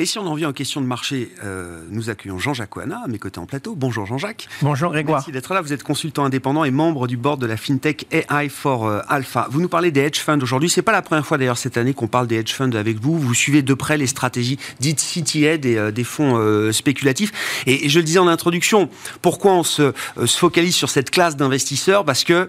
Et 0.00 0.06
si 0.06 0.18
on 0.18 0.26
en 0.26 0.34
vient 0.34 0.48
aux 0.48 0.54
questions 0.54 0.80
de 0.80 0.86
marché, 0.86 1.30
euh, 1.44 1.82
nous 1.90 2.08
accueillons 2.08 2.38
Jean-Jacques 2.38 2.74
Ouana 2.74 3.02
à 3.04 3.06
mes 3.06 3.18
côtés 3.18 3.38
en 3.38 3.44
plateau. 3.44 3.74
Bonjour 3.74 4.06
Jean-Jacques. 4.06 4.48
Bonjour 4.62 4.92
Grégoire. 4.92 5.18
Merci 5.18 5.30
d'être 5.30 5.52
là. 5.52 5.60
Vous 5.60 5.74
êtes 5.74 5.82
consultant 5.82 6.24
indépendant 6.24 6.64
et 6.64 6.70
membre 6.70 7.06
du 7.06 7.18
board 7.18 7.38
de 7.38 7.44
la 7.44 7.58
FinTech 7.58 8.06
AI 8.10 8.48
for 8.48 8.86
euh, 8.86 9.02
Alpha. 9.08 9.48
Vous 9.50 9.60
nous 9.60 9.68
parlez 9.68 9.90
des 9.90 10.00
hedge 10.00 10.18
funds 10.18 10.40
aujourd'hui. 10.40 10.70
C'est 10.70 10.80
pas 10.80 10.92
la 10.92 11.02
première 11.02 11.26
fois 11.26 11.36
d'ailleurs 11.36 11.58
cette 11.58 11.76
année 11.76 11.92
qu'on 11.92 12.06
parle 12.08 12.28
des 12.28 12.36
hedge 12.36 12.54
funds 12.54 12.72
avec 12.72 12.98
vous. 12.98 13.18
Vous 13.18 13.34
suivez 13.34 13.60
de 13.60 13.74
près 13.74 13.98
les 13.98 14.06
stratégies 14.06 14.58
dites 14.78 15.00
CTA 15.00 15.58
des, 15.58 15.76
euh, 15.76 15.90
des 15.90 16.04
fonds 16.04 16.72
spéculatifs. 16.72 17.62
Et, 17.66 17.90
je 17.90 17.98
le 17.98 18.04
disais 18.06 18.20
en 18.20 18.28
introduction, 18.28 18.88
pourquoi 19.20 19.52
on 19.52 19.62
se, 19.64 19.92
se 20.16 20.38
focalise 20.38 20.74
sur 20.74 20.88
cette 20.88 21.10
classe 21.10 21.36
d'investisseurs? 21.36 22.06
Parce 22.06 22.24
que 22.24 22.48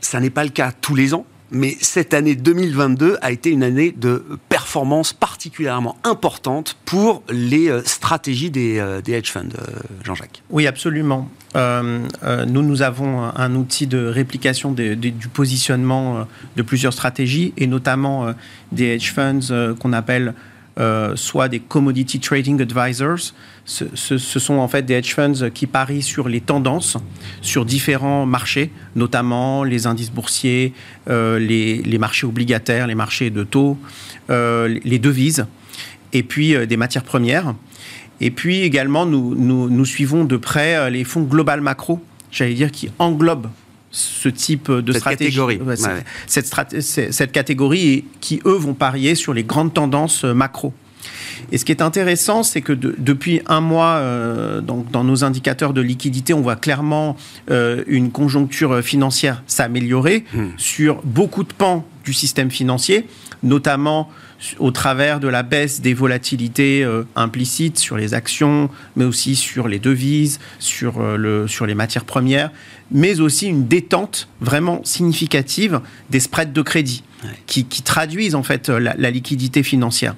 ça 0.00 0.18
n'est 0.18 0.30
pas 0.30 0.42
le 0.42 0.50
cas 0.50 0.72
tous 0.72 0.96
les 0.96 1.14
ans 1.14 1.24
mais 1.50 1.76
cette 1.80 2.14
année 2.14 2.34
2022 2.34 3.18
a 3.22 3.30
été 3.30 3.50
une 3.50 3.62
année 3.62 3.92
de 3.96 4.24
performance 4.48 5.12
particulièrement 5.12 5.96
importante 6.04 6.76
pour 6.84 7.22
les 7.30 7.70
euh, 7.70 7.82
stratégies 7.84 8.50
des, 8.50 8.78
euh, 8.78 9.00
hedge 9.06 9.30
funds, 9.30 9.48
euh, 9.58 9.72
Jean-Jacques. 10.04 10.42
Oui, 10.50 10.66
absolument. 10.66 11.28
nous, 11.54 12.62
nous 12.62 12.82
avons 12.82 13.22
un 13.22 13.54
outil 13.54 13.86
de 13.86 14.06
réplication 14.06 14.72
du 14.72 15.28
positionnement 15.32 16.26
de 16.56 16.62
plusieurs 16.62 16.92
stratégies, 16.92 17.54
et 17.56 17.66
notamment 17.66 18.34
des 18.70 18.84
hedge 18.94 19.12
funds 19.12 19.74
qu'on 19.80 19.92
appelle 19.92 20.34
soit 21.14 21.48
des 21.48 21.58
commodity 21.58 22.20
trading 22.20 22.60
advisors, 22.60 23.32
ce, 23.68 24.16
sont 24.16 24.54
en 24.54 24.66
fait 24.66 24.82
des 24.82 24.94
hedge 24.94 25.14
funds 25.14 25.50
qui 25.52 25.66
parient 25.66 26.02
sur 26.02 26.28
les 26.28 26.40
tendances 26.40 26.96
sur 27.42 27.66
différents 27.66 28.24
marchés, 28.24 28.70
notamment 28.96 29.62
les 29.62 29.86
indices 29.86 30.10
boursiers, 30.10 30.72
euh, 31.10 31.38
les, 31.38 31.98
marchés 31.98 32.26
obligataires, 32.26 32.86
les 32.86 32.94
marchés 32.94 33.28
de 33.28 33.44
taux, 33.44 33.76
euh, 34.30 34.78
les 34.82 34.98
devises, 34.98 35.46
et 36.14 36.22
puis 36.22 36.54
euh, 36.54 36.64
des 36.64 36.78
matières 36.78 37.04
premières. 37.04 37.54
Et 38.20 38.30
puis 38.30 38.62
également, 38.62 39.04
nous, 39.04 39.34
nous, 39.36 39.84
suivons 39.84 40.24
de 40.24 40.36
près 40.36 40.90
les 40.90 41.04
fonds 41.04 41.22
global 41.22 41.60
macro, 41.60 42.00
j'allais 42.32 42.54
dire, 42.54 42.72
qui 42.72 42.90
englobent 42.98 43.50
ce 43.90 44.28
type 44.28 44.70
de 44.72 44.92
cette 44.92 45.00
stratégie. 45.00 45.36
Catégorie. 45.36 45.60
Cette, 46.26 46.82
cette, 47.12 47.32
catégorie 47.32 48.06
qui, 48.20 48.40
eux, 48.44 48.56
vont 48.56 48.74
parier 48.74 49.14
sur 49.14 49.34
les 49.34 49.44
grandes 49.44 49.72
tendances 49.72 50.24
macro. 50.24 50.72
Et 51.50 51.58
ce 51.58 51.64
qui 51.64 51.72
est 51.72 51.82
intéressant, 51.82 52.42
c'est 52.42 52.60
que 52.60 52.72
depuis 52.72 53.40
un 53.46 53.60
mois, 53.60 53.96
euh, 53.96 54.60
dans 54.60 55.04
nos 55.04 55.24
indicateurs 55.24 55.72
de 55.72 55.80
liquidité, 55.80 56.34
on 56.34 56.42
voit 56.42 56.56
clairement 56.56 57.16
euh, 57.50 57.82
une 57.86 58.10
conjoncture 58.10 58.82
financière 58.82 59.42
s'améliorer 59.46 60.24
hmm. 60.34 60.48
sur 60.58 61.00
beaucoup 61.04 61.44
de 61.44 61.52
pans 61.52 61.86
du 62.04 62.12
système 62.12 62.50
financier, 62.50 63.06
notamment 63.42 64.10
au 64.58 64.70
travers 64.70 65.20
de 65.20 65.28
la 65.28 65.42
baisse 65.42 65.80
des 65.80 65.94
volatilités 65.94 66.84
euh, 66.84 67.04
implicites 67.16 67.78
sur 67.78 67.96
les 67.96 68.12
actions, 68.12 68.68
mais 68.96 69.04
aussi 69.04 69.34
sur 69.34 69.68
les 69.68 69.78
devises, 69.78 70.40
sur, 70.58 71.00
le, 71.00 71.48
sur 71.48 71.64
les 71.64 71.74
matières 71.74 72.04
premières, 72.04 72.50
mais 72.90 73.20
aussi 73.20 73.46
une 73.46 73.66
détente 73.66 74.28
vraiment 74.40 74.82
significative 74.84 75.80
des 76.10 76.20
spreads 76.20 76.52
de 76.52 76.62
crédit, 76.62 77.04
qui, 77.46 77.64
traduisent 77.64 78.34
en 78.34 78.42
fait 78.42 78.68
la 78.68 79.10
liquidité 79.10 79.62
financière. 79.62 80.14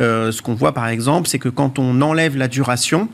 Euh, 0.00 0.32
ce 0.32 0.42
qu'on 0.42 0.54
voit 0.54 0.72
par 0.72 0.88
exemple, 0.88 1.28
c'est 1.28 1.38
que 1.38 1.48
quand 1.48 1.78
on 1.78 2.00
enlève 2.02 2.36
la 2.36 2.48
duration, 2.48 3.08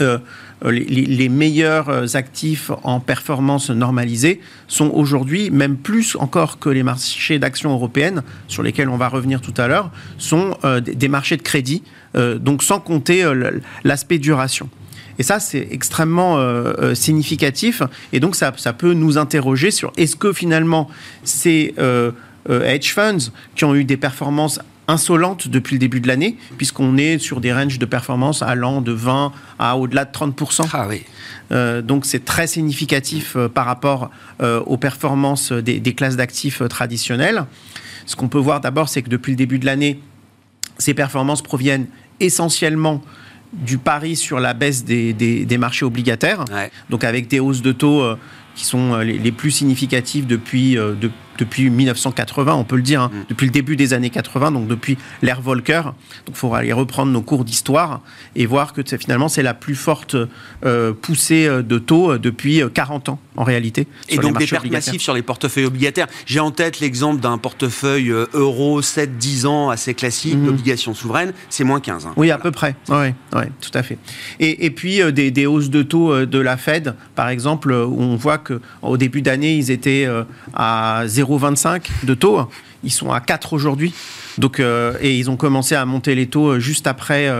euh, 0.00 0.18
les, 0.64 1.28
meilleurs 1.28 2.16
actifs 2.16 2.72
en 2.82 2.98
performance 2.98 3.70
normalisée 3.70 4.40
sont 4.66 4.90
aujourd'hui, 4.90 5.50
même 5.50 5.76
plus 5.76 6.16
encore 6.16 6.58
que 6.58 6.68
les 6.68 6.82
marchés 6.82 7.38
d'actions 7.38 7.72
européennes, 7.72 8.22
sur 8.48 8.64
lesquels 8.64 8.88
on 8.88 8.96
va 8.96 9.08
revenir 9.08 9.40
tout 9.40 9.54
à 9.56 9.68
l'heure, 9.68 9.92
sont 10.18 10.56
euh, 10.64 10.80
des 10.80 11.08
marchés 11.08 11.36
de 11.36 11.42
crédit, 11.42 11.82
donc 12.14 12.62
sans 12.62 12.78
compter 12.78 13.28
l'aspect 13.82 14.18
duration. 14.18 14.68
Et 15.18 15.24
ça, 15.24 15.40
c'est 15.40 15.66
extrêmement 15.70 16.38
significatif. 16.94 17.82
Et 18.12 18.20
donc, 18.20 18.36
ça, 18.36 18.52
ça, 18.56 18.72
peut 18.72 18.94
nous 18.94 19.18
interroger 19.18 19.72
sur 19.72 19.92
est-ce 19.96 20.14
que 20.14 20.32
finalement 20.32 20.88
ces 21.24 21.74
hedge 22.48 22.92
funds 22.92 23.32
qui 23.56 23.64
ont 23.64 23.74
eu 23.74 23.82
des 23.82 23.96
performances 23.96 24.60
insolente 24.88 25.48
depuis 25.48 25.74
le 25.74 25.78
début 25.78 26.00
de 26.00 26.08
l'année, 26.08 26.36
puisqu'on 26.56 26.96
est 26.96 27.18
sur 27.18 27.40
des 27.40 27.52
ranges 27.52 27.78
de 27.78 27.86
performance 27.86 28.42
allant 28.42 28.80
de 28.80 28.92
20 28.92 29.32
à 29.58 29.76
au-delà 29.76 30.04
de 30.04 30.12
30%. 30.12 30.68
Ah 30.72 30.86
oui. 30.88 31.02
Euh, 31.52 31.82
donc 31.82 32.06
c'est 32.06 32.24
très 32.24 32.46
significatif 32.46 33.36
euh, 33.36 33.48
par 33.48 33.66
rapport 33.66 34.10
euh, 34.42 34.60
aux 34.60 34.76
performances 34.76 35.52
des, 35.52 35.80
classes 35.94 36.16
d'actifs 36.16 36.62
traditionnelles. 36.68 37.44
Ce 38.06 38.16
qu'on 38.16 38.28
peut 38.28 38.38
voir 38.38 38.60
d'abord, 38.60 38.88
c'est 38.88 39.02
que 39.02 39.08
depuis 39.08 39.30
le 39.32 39.36
début 39.36 39.58
de 39.58 39.66
l'année, 39.66 40.00
ces 40.78 40.94
performances 40.94 41.42
proviennent 41.42 41.86
essentiellement 42.20 43.02
du 43.52 43.78
pari 43.78 44.16
sur 44.16 44.40
la 44.40 44.52
baisse 44.52 44.84
des, 44.84 45.58
marchés 45.58 45.84
obligataires, 45.84 46.44
donc 46.90 47.04
avec 47.04 47.28
des 47.28 47.38
hausses 47.38 47.62
de 47.62 47.70
taux 47.70 48.04
qui 48.56 48.64
sont 48.64 48.96
les, 48.96 49.30
plus 49.30 49.52
significatives 49.52 50.26
depuis, 50.26 50.76
depuis 51.38 51.70
1980, 51.70 52.54
on 52.54 52.64
peut 52.64 52.76
le 52.76 52.82
dire, 52.82 53.02
hein, 53.02 53.10
mm. 53.12 53.24
depuis 53.28 53.46
le 53.46 53.52
début 53.52 53.76
des 53.76 53.92
années 53.92 54.10
80, 54.10 54.52
donc 54.52 54.68
depuis 54.68 54.98
l'ère 55.22 55.40
Volcker. 55.40 55.82
Donc 55.84 55.94
il 56.30 56.34
faudra 56.36 56.58
aller 56.58 56.72
reprendre 56.72 57.12
nos 57.12 57.22
cours 57.22 57.44
d'histoire 57.44 58.00
et 58.36 58.46
voir 58.46 58.72
que 58.72 58.82
finalement 58.96 59.28
c'est 59.28 59.42
la 59.42 59.54
plus 59.54 59.74
forte 59.74 60.16
euh, 60.64 60.92
poussée 60.92 61.46
euh, 61.46 61.62
de 61.62 61.78
taux 61.78 62.12
euh, 62.12 62.18
depuis 62.18 62.62
40 62.72 63.08
ans 63.08 63.18
en 63.36 63.44
réalité. 63.44 63.86
Et 64.08 64.18
donc 64.18 64.38
des 64.38 64.46
pertes 64.46 64.70
massives 64.70 65.00
sur 65.00 65.14
les 65.14 65.22
portefeuilles 65.22 65.64
obligataires. 65.64 66.06
J'ai 66.26 66.40
en 66.40 66.50
tête 66.50 66.80
l'exemple 66.80 67.20
d'un 67.20 67.38
portefeuille 67.38 68.10
euro 68.32 68.80
7-10 68.80 69.46
ans 69.46 69.70
assez 69.70 69.94
classique, 69.94 70.36
mm. 70.36 70.46
d'obligations 70.46 70.94
souveraines, 70.94 71.32
c'est 71.50 71.64
moins 71.64 71.80
15. 71.80 72.06
Hein. 72.06 72.12
Oui, 72.16 72.30
à 72.30 72.38
peu 72.38 72.50
près. 72.50 72.76
Oui, 72.88 73.12
ouais, 73.32 73.50
tout 73.60 73.70
à 73.74 73.82
fait. 73.82 73.98
Et, 74.40 74.70
puis 74.70 75.00
des, 75.12 75.30
des, 75.30 75.46
hausses 75.46 75.70
de 75.70 75.82
taux 75.82 76.26
de 76.26 76.38
la 76.38 76.56
Fed, 76.56 76.94
par 77.14 77.28
exemple, 77.28 77.72
où 77.72 78.00
on 78.00 78.16
voit 78.16 78.38
qu'au 78.38 78.96
début 78.96 79.22
d'année, 79.22 79.56
ils 79.56 79.70
étaient 79.70 80.08
à 80.54 81.02
0 81.06 81.23
0,25 81.24 82.04
de 82.04 82.14
taux. 82.14 82.40
Ils 82.82 82.92
sont 82.92 83.10
à 83.10 83.20
4 83.20 83.52
aujourd'hui. 83.52 83.94
Donc, 84.36 84.60
euh, 84.60 84.94
et 85.00 85.16
ils 85.16 85.30
ont 85.30 85.36
commencé 85.36 85.74
à 85.74 85.84
monter 85.84 86.14
les 86.14 86.26
taux 86.26 86.58
juste 86.58 86.86
après 86.86 87.30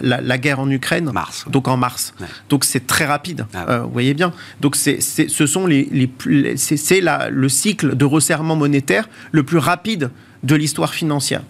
la, 0.00 0.38
guerre 0.38 0.60
en 0.60 0.70
Ukraine. 0.70 1.10
Mars. 1.12 1.46
Donc 1.50 1.68
en 1.68 1.76
mars. 1.76 2.14
Donc 2.48 2.64
c'est 2.64 2.86
très 2.86 3.06
rapide. 3.06 3.46
Ah 3.54 3.80
vous 3.80 3.90
voyez 3.90 4.14
bien. 4.14 4.32
Donc 4.60 4.76
c'est, 4.76 5.00
ce 5.00 5.46
sont 5.46 5.66
les, 5.66 5.88
les 5.90 6.56
c'est, 6.56 7.00
le 7.00 7.48
cycle 7.48 7.96
de 7.96 8.04
resserrement 8.04 8.56
monétaire 8.56 9.08
le 9.32 9.42
plus 9.42 9.58
rapide 9.58 10.10
de 10.42 10.54
l'histoire 10.54 10.94
financière. 10.94 11.42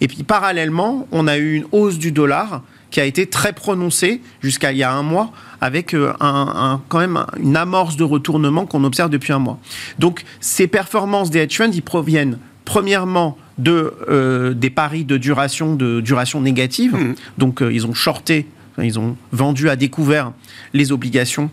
Et 0.00 0.08
puis 0.08 0.22
parallèlement, 0.22 1.08
on 1.12 1.26
a 1.26 1.36
eu 1.36 1.54
une 1.54 1.66
hausse 1.72 1.98
du 1.98 2.12
dollar 2.12 2.62
qui 2.90 3.00
a 3.00 3.04
été 3.04 3.26
très 3.26 3.52
prononcée 3.52 4.20
jusqu'à 4.40 4.72
il 4.72 4.78
y 4.78 4.82
a 4.82 4.92
un 4.92 5.02
mois, 5.02 5.32
avec 5.60 5.94
euh, 5.94 6.12
un, 6.20 6.80
quand 6.88 6.98
même 6.98 7.24
une 7.42 7.56
amorce 7.56 7.96
de 7.96 8.04
retournement 8.04 8.66
qu'on 8.66 8.84
observe 8.84 9.10
depuis 9.10 9.32
un 9.32 9.38
mois. 9.38 9.58
Donc 9.98 10.24
ces 10.40 10.66
performances 10.66 11.30
des 11.30 11.40
hedge 11.40 11.56
funds, 11.56 11.72
ils 11.72 11.82
proviennent 11.82 12.38
premièrement 12.64 13.38
de, 13.58 13.94
euh, 14.08 14.54
des 14.54 14.70
paris 14.70 15.04
de 15.04 15.16
duration, 15.16 15.74
de 15.74 16.00
duration 16.00 16.40
négative. 16.40 16.94
Mmh. 16.94 17.14
Donc 17.38 17.62
euh, 17.62 17.72
ils 17.72 17.86
ont 17.86 17.94
shorté, 17.94 18.46
ils 18.82 18.98
ont 18.98 19.16
vendu 19.32 19.68
à 19.68 19.76
découvert 19.76 20.32
les 20.74 20.92
obligations 20.92 21.50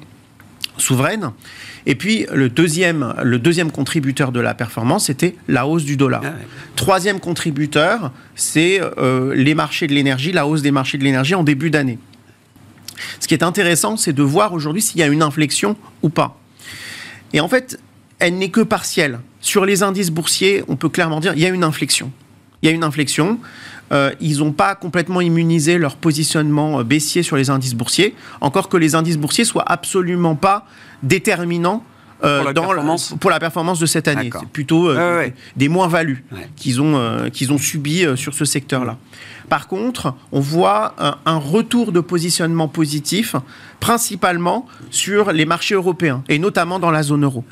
souveraines. 0.77 1.31
Et 1.85 1.95
puis 1.95 2.25
le 2.33 2.49
deuxième, 2.49 3.13
le 3.23 3.39
deuxième 3.39 3.71
contributeur 3.71 4.31
de 4.31 4.39
la 4.39 4.53
performance, 4.53 5.07
c'était 5.07 5.35
la 5.47 5.67
hausse 5.67 5.83
du 5.83 5.97
dollar. 5.97 6.21
Ah 6.25 6.33
Troisième 6.75 7.19
contributeur, 7.19 8.11
c'est 8.35 8.81
euh, 8.97 9.33
les 9.35 9.55
marchés 9.55 9.87
de 9.87 9.93
l'énergie, 9.93 10.31
la 10.31 10.47
hausse 10.47 10.61
des 10.61 10.71
marchés 10.71 10.97
de 10.97 11.03
l'énergie 11.03 11.35
en 11.35 11.43
début 11.43 11.69
d'année. 11.69 11.99
Ce 13.19 13.27
qui 13.27 13.33
est 13.33 13.43
intéressant, 13.43 13.97
c'est 13.97 14.13
de 14.13 14.23
voir 14.23 14.53
aujourd'hui 14.53 14.81
s'il 14.81 14.99
y 14.99 15.03
a 15.03 15.07
une 15.07 15.21
inflexion 15.21 15.75
ou 16.01 16.09
pas. 16.09 16.39
Et 17.33 17.39
en 17.39 17.47
fait, 17.47 17.79
elle 18.19 18.37
n'est 18.37 18.49
que 18.49 18.61
partielle. 18.61 19.19
Sur 19.41 19.65
les 19.65 19.83
indices 19.83 20.11
boursiers, 20.11 20.63
on 20.67 20.75
peut 20.75 20.89
clairement 20.89 21.19
dire 21.19 21.33
qu'il 21.33 21.41
y 21.41 21.45
a 21.45 21.49
une 21.49 21.63
inflexion. 21.63 22.11
Il 22.61 22.67
y 22.67 22.71
a 22.71 22.75
une 22.75 22.83
inflexion. 22.83 23.39
Euh, 23.93 24.11
ils 24.19 24.39
n'ont 24.39 24.51
pas 24.51 24.75
complètement 24.75 25.21
immunisé 25.21 25.77
leur 25.77 25.95
positionnement 25.97 26.79
euh, 26.79 26.83
baissier 26.83 27.21
sur 27.21 27.35
les 27.35 27.49
indices 27.49 27.75
boursiers, 27.75 28.15
encore 28.41 28.67
que 28.67 28.77
les 28.77 28.95
indices 28.95 29.17
boursiers 29.17 29.45
soient 29.45 29.65
absolument 29.67 30.35
pas 30.35 30.65
déterminants 31.03 31.83
euh, 32.23 32.37
pour, 32.37 32.45
la 32.47 32.53
dans 32.53 32.97
pour, 33.19 33.29
la 33.29 33.39
performance 33.39 33.79
de 33.79 33.85
cette 33.85 34.07
année. 34.07 34.29
C'est 34.31 34.47
plutôt 34.47 34.93
des 35.57 35.67
moins-values 35.67 36.23
qu'ils 36.55 36.81
ont, 36.81 37.29
qu'ils 37.31 37.51
ont 37.51 37.57
subi 37.57 38.05
sur 38.15 38.33
ce 38.33 38.45
secteur-là. 38.45 38.97
Par 39.49 39.67
contre, 39.67 40.15
on 40.31 40.39
voit 40.39 40.95
un, 41.25 41.37
retour 41.37 41.91
de 41.91 41.99
positionnement 41.99 42.69
positif, 42.69 43.35
principalement 43.81 44.65
sur 44.89 45.33
les 45.33 45.45
marchés 45.45 45.75
européens, 45.75 46.23
et 46.29 46.39
notamment 46.39 46.79
dans 46.79 46.91
la 46.91 47.03
zone 47.03 47.25
euro. 47.25 47.43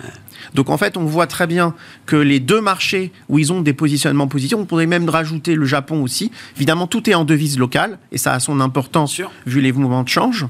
Donc 0.54 0.70
en 0.70 0.78
fait, 0.78 0.98
on 0.98 1.06
voit 1.06 1.28
très 1.28 1.48
bien 1.48 1.74
que 2.06 2.16
les 2.16 2.40
deux 2.40 2.62
marchés 2.62 3.12
où 3.30 3.40
ils 3.40 3.52
ont 3.52 3.62
des 3.62 3.74
positionnements 3.74 4.28
positifs, 4.28 4.58
on 4.58 4.66
pourrait 4.66 4.88
même 4.88 5.10
rajouter 5.10 5.56
le 5.56 5.66
Japon 5.66 6.04
aussi. 6.04 6.32
Évidemment, 6.56 6.88
tout 6.88 7.10
est 7.10 7.14
en 7.14 7.26
devise 7.26 7.58
locale, 7.58 8.00
et 8.12 8.18
ça 8.18 8.34
a 8.34 8.40
son 8.40 8.60
importance 8.60 9.22
vu 9.46 9.62
les 9.62 9.72
mouvements 9.72 10.04
de 10.04 10.10
change. 10.10 10.46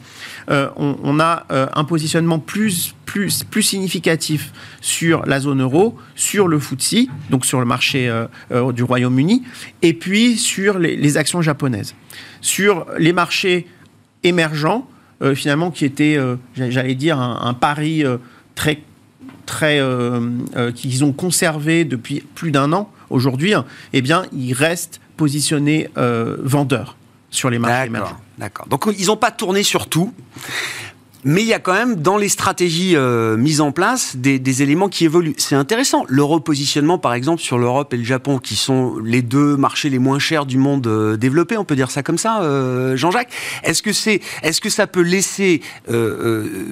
Euh, 0.50 0.70
on, 0.76 1.20
a 1.20 1.46
euh, 1.52 1.68
un 1.74 1.84
positionnement 1.84 2.40
plus, 2.40 2.96
plus, 3.06 3.44
plus 3.44 3.64
significatif 3.64 4.52
sur 4.82 5.26
la 5.26 5.40
zone 5.40 5.62
euro, 5.62 5.98
sur 6.16 6.48
le 6.48 6.60
FTSE, 6.60 7.08
donc 7.30 7.46
sur 7.46 7.60
le 7.60 7.66
marché 7.66 8.10
euh, 8.10 8.72
du 8.72 8.84
Royaume-Uni, 8.84 9.44
et 9.82 9.94
puis 9.94 10.38
sur 10.38 10.80
les 10.80 11.18
actions 11.18 11.42
japonaise. 11.42 11.96
Sur 12.42 12.86
les 12.98 13.14
marchés 13.14 13.68
émergents, 14.24 14.88
euh, 15.22 15.36
finalement, 15.36 15.70
qui 15.70 15.86
étaient, 15.86 16.18
euh, 16.18 16.36
j'allais 16.56 16.96
dire, 16.96 17.20
un, 17.20 17.54
pari 17.54 18.04
euh, 18.04 18.18
très, 18.56 18.82
très, 19.46 19.82
qu'ils 20.76 21.04
ont 21.04 21.14
conservé 21.14 21.86
depuis 21.86 22.22
plus 22.36 22.52
d'un 22.52 22.74
an 22.74 22.92
aujourd'hui, 23.10 23.54
eh 23.94 24.02
bien, 24.02 24.26
ils 24.34 24.54
restent 24.54 25.02
positionnés 25.18 25.90
vendeurs 25.96 26.96
sur 27.30 27.50
les 27.50 27.60
marchés. 27.60 27.92
D'accord. 28.38 28.68
Donc, 28.68 28.88
ils 28.98 29.08
n'ont 29.08 29.18
pas 29.18 29.32
tourné 29.32 29.64
sur 29.64 29.88
tout. 29.88 30.14
Mais 31.24 31.42
il 31.42 31.48
y 31.48 31.54
a 31.54 31.60
quand 31.60 31.74
même 31.74 31.96
dans 31.98 32.18
les 32.18 32.30
stratégies 32.30 32.96
euh, 32.96 33.38
mises 33.38 33.62
en 33.62 33.72
place 33.72 34.16
des, 34.16 34.64
éléments 34.64 34.90
qui 34.90 35.06
évoluent. 35.06 35.36
C'est 35.38 35.56
intéressant. 35.56 36.04
Le 36.08 36.24
repositionnement, 36.24 36.98
par 36.98 37.14
exemple, 37.14 37.42
sur 37.42 37.58
l'Europe 37.58 37.94
et 37.94 37.98
le 37.98 38.04
Japon, 38.04 38.40
qui 38.40 38.56
sont 38.56 38.98
les 39.04 39.22
deux 39.22 39.56
marchés 39.56 39.90
les 39.90 40.00
moins 40.00 40.20
chers 40.20 40.46
du 40.46 40.58
monde 40.58 40.88
euh, 40.88 41.18
développé, 41.18 41.58
on 41.58 41.64
peut 41.64 41.76
dire 41.76 41.92
ça 41.92 42.02
comme 42.02 42.18
ça, 42.18 42.42
euh, 42.42 42.98
Jean-Jacques. 42.98 43.32
Est-ce 43.64 43.84
que 43.84 43.94
c'est, 43.94 44.20
est-ce 44.42 44.62
que 44.62 44.70
ça 44.70 44.88
peut 44.88 45.02
laisser 45.02 45.62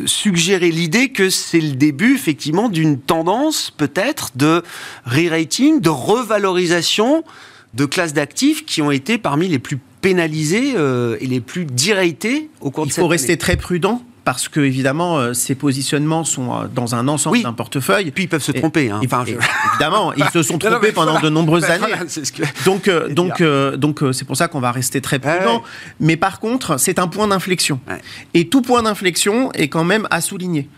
suggérer 0.05 0.71
l'idée 0.71 1.09
que 1.09 1.29
c'est 1.29 1.62
le 1.62 1.73
début, 1.73 2.15
effectivement, 2.15 2.69
d'une 2.69 2.99
tendance 2.99 3.71
peut-être 3.71 4.31
de 4.35 4.63
re-rating, 5.05 5.79
de 5.81 5.89
revalorisation 5.89 7.23
de 7.73 7.85
classes 7.85 8.13
d'actifs 8.13 8.65
qui 8.65 8.81
ont 8.81 8.91
été 8.91 9.17
parmi 9.17 9.47
les 9.47 9.59
plus 9.59 9.77
pénalisées 10.01 10.73
et 11.19 11.27
les 11.27 11.41
plus 11.41 11.65
directées 11.65 12.49
au 12.62 12.71
cours 12.71 12.85
de 12.85 12.91
cette 12.91 12.99
année? 12.99 13.05
Il 13.05 13.07
faut 13.07 13.12
rester 13.12 13.38
très 13.38 13.57
prudent 13.57 14.01
parce 14.29 14.47
que 14.47 14.59
évidemment 14.59 15.17
euh, 15.17 15.33
ces 15.33 15.55
positionnements 15.55 16.23
sont 16.23 16.53
euh, 16.53 16.67
dans 16.67 16.93
un 16.93 17.07
ensemble 17.07 17.41
d'un 17.41 17.51
portefeuille. 17.51 18.11
Puis 18.11 18.25
ils 18.25 18.27
peuvent 18.27 18.43
se 18.43 18.51
tromper. 18.51 18.91
Hein. 18.91 19.01
Enfin, 19.03 19.25
évidemment, 19.25 20.13
ils 20.13 20.29
se 20.31 20.43
sont 20.43 20.59
trompés 20.59 20.91
pendant 20.91 21.19
de 21.19 21.29
nombreuses 21.29 21.63
années. 21.63 21.95
Donc, 22.65 22.87
euh, 22.87 23.09
donc, 23.15 23.41
donc, 23.41 24.03
c'est 24.11 24.25
pour 24.25 24.37
ça 24.37 24.47
qu'on 24.47 24.59
va 24.59 24.71
rester 24.71 25.01
très 25.01 25.17
prudent. 25.17 25.63
Mais 25.99 26.15
par 26.15 26.39
contre, 26.39 26.77
c'est 26.79 26.99
un 26.99 27.07
point 27.07 27.27
d'inflexion. 27.27 27.79
Et 28.35 28.49
tout 28.49 28.61
point 28.61 28.83
d'inflexion 28.83 29.51
est 29.53 29.67
quand 29.67 29.83
même 29.83 30.07
à 30.11 30.21
souligner. 30.21 30.69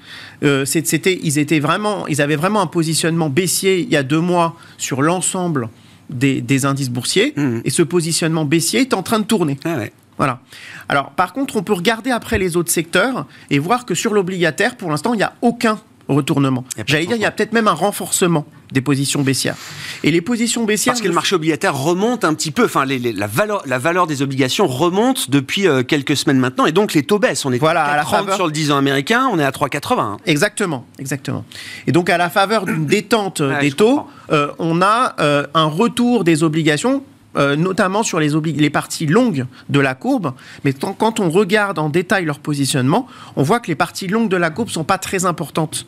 c'était, 0.63 1.19
ils 1.21 1.37
étaient 1.37 1.59
vraiment, 1.59 2.07
ils 2.07 2.21
avaient 2.21 2.37
vraiment 2.37 2.61
un 2.61 2.67
positionnement 2.67 3.29
baissier 3.29 3.79
il 3.79 3.89
y 3.89 3.97
a 3.97 4.03
deux 4.03 4.21
mois 4.21 4.55
sur 4.77 5.01
l'ensemble 5.01 5.67
des, 6.09 6.65
indices 6.65 6.89
boursiers. 6.89 7.33
Mmh. 7.35 7.59
Et 7.65 7.69
ce 7.69 7.83
positionnement 7.83 8.45
baissier 8.45 8.79
est 8.79 8.93
en 8.93 9.03
train 9.03 9.19
de 9.19 9.25
tourner. 9.25 9.57
Ah 9.65 9.75
voilà. 10.21 10.39
Alors, 10.87 11.09
par 11.09 11.33
contre, 11.33 11.55
on 11.55 11.63
peut 11.63 11.73
regarder 11.73 12.11
après 12.11 12.37
les 12.37 12.55
autres 12.55 12.69
secteurs 12.69 13.25
et 13.49 13.57
voir 13.57 13.87
que 13.87 13.95
sur 13.95 14.13
l'obligataire, 14.13 14.77
pour 14.77 14.91
l'instant, 14.91 15.15
il 15.15 15.17
n'y 15.17 15.23
a 15.23 15.33
aucun 15.41 15.79
retournement. 16.07 16.63
J'allais 16.85 17.07
dire, 17.07 17.15
il 17.15 17.23
y 17.23 17.25
a 17.25 17.31
peut-être 17.31 17.53
même 17.53 17.67
un 17.67 17.73
renforcement 17.73 18.45
des 18.71 18.81
positions 18.81 19.23
baissières. 19.23 19.55
Et 20.03 20.11
les 20.11 20.21
positions 20.21 20.63
baissières... 20.63 20.93
Parce 20.93 21.01
que 21.01 21.07
le 21.07 21.15
marché 21.15 21.33
obligataire 21.33 21.75
remonte 21.75 22.23
un 22.23 22.35
petit 22.35 22.51
peu, 22.51 22.65
enfin, 22.65 22.85
la, 22.85 23.25
valeur, 23.25 23.63
la 23.65 23.79
valeur 23.79 24.05
des 24.05 24.21
obligations 24.21 24.67
remonte 24.67 25.31
depuis 25.31 25.67
euh, 25.67 25.81
quelques 25.81 26.15
semaines 26.15 26.37
maintenant, 26.37 26.67
et 26.67 26.71
donc 26.71 26.93
les 26.93 27.01
taux 27.01 27.17
baissent. 27.17 27.43
On 27.43 27.51
est 27.51 27.57
voilà, 27.57 27.83
à, 27.83 28.03
30 28.03 28.33
sur 28.33 28.45
le 28.45 28.51
10 28.51 28.69
ans 28.69 28.77
américain, 28.77 29.27
on 29.31 29.39
est 29.39 29.43
à 29.43 29.49
3,80. 29.49 29.99
Hein. 29.99 30.17
Exactement, 30.27 30.85
exactement. 30.99 31.45
Et 31.87 31.91
donc, 31.91 32.11
à 32.11 32.19
la 32.19 32.29
faveur 32.29 32.67
d'une 32.67 32.85
détente 32.85 33.41
des 33.41 33.71
taux, 33.71 34.05
euh, 34.31 34.51
on 34.59 34.83
a 34.83 35.15
euh, 35.19 35.47
un 35.55 35.65
retour 35.65 36.23
des 36.23 36.43
obligations 36.43 37.03
euh, 37.37 37.55
notamment 37.55 38.03
sur 38.03 38.19
les, 38.19 38.29
les, 38.29 38.69
parties 38.69 39.05
longues 39.05 39.45
de 39.69 39.79
la 39.79 39.95
courbe. 39.95 40.33
Mais 40.65 40.73
quand 40.73 41.21
on 41.21 41.29
regarde 41.29 41.79
en 41.79 41.87
détail 41.87 42.25
leur 42.25 42.39
positionnement, 42.39 43.07
on 43.37 43.43
voit 43.43 43.61
que 43.61 43.67
les 43.67 43.75
parties 43.75 44.07
longues 44.07 44.27
de 44.27 44.35
la 44.35 44.49
courbe 44.49 44.67
ne 44.67 44.73
sont 44.73 44.83
pas 44.83 44.97
très 44.97 45.23
importantes 45.23 45.85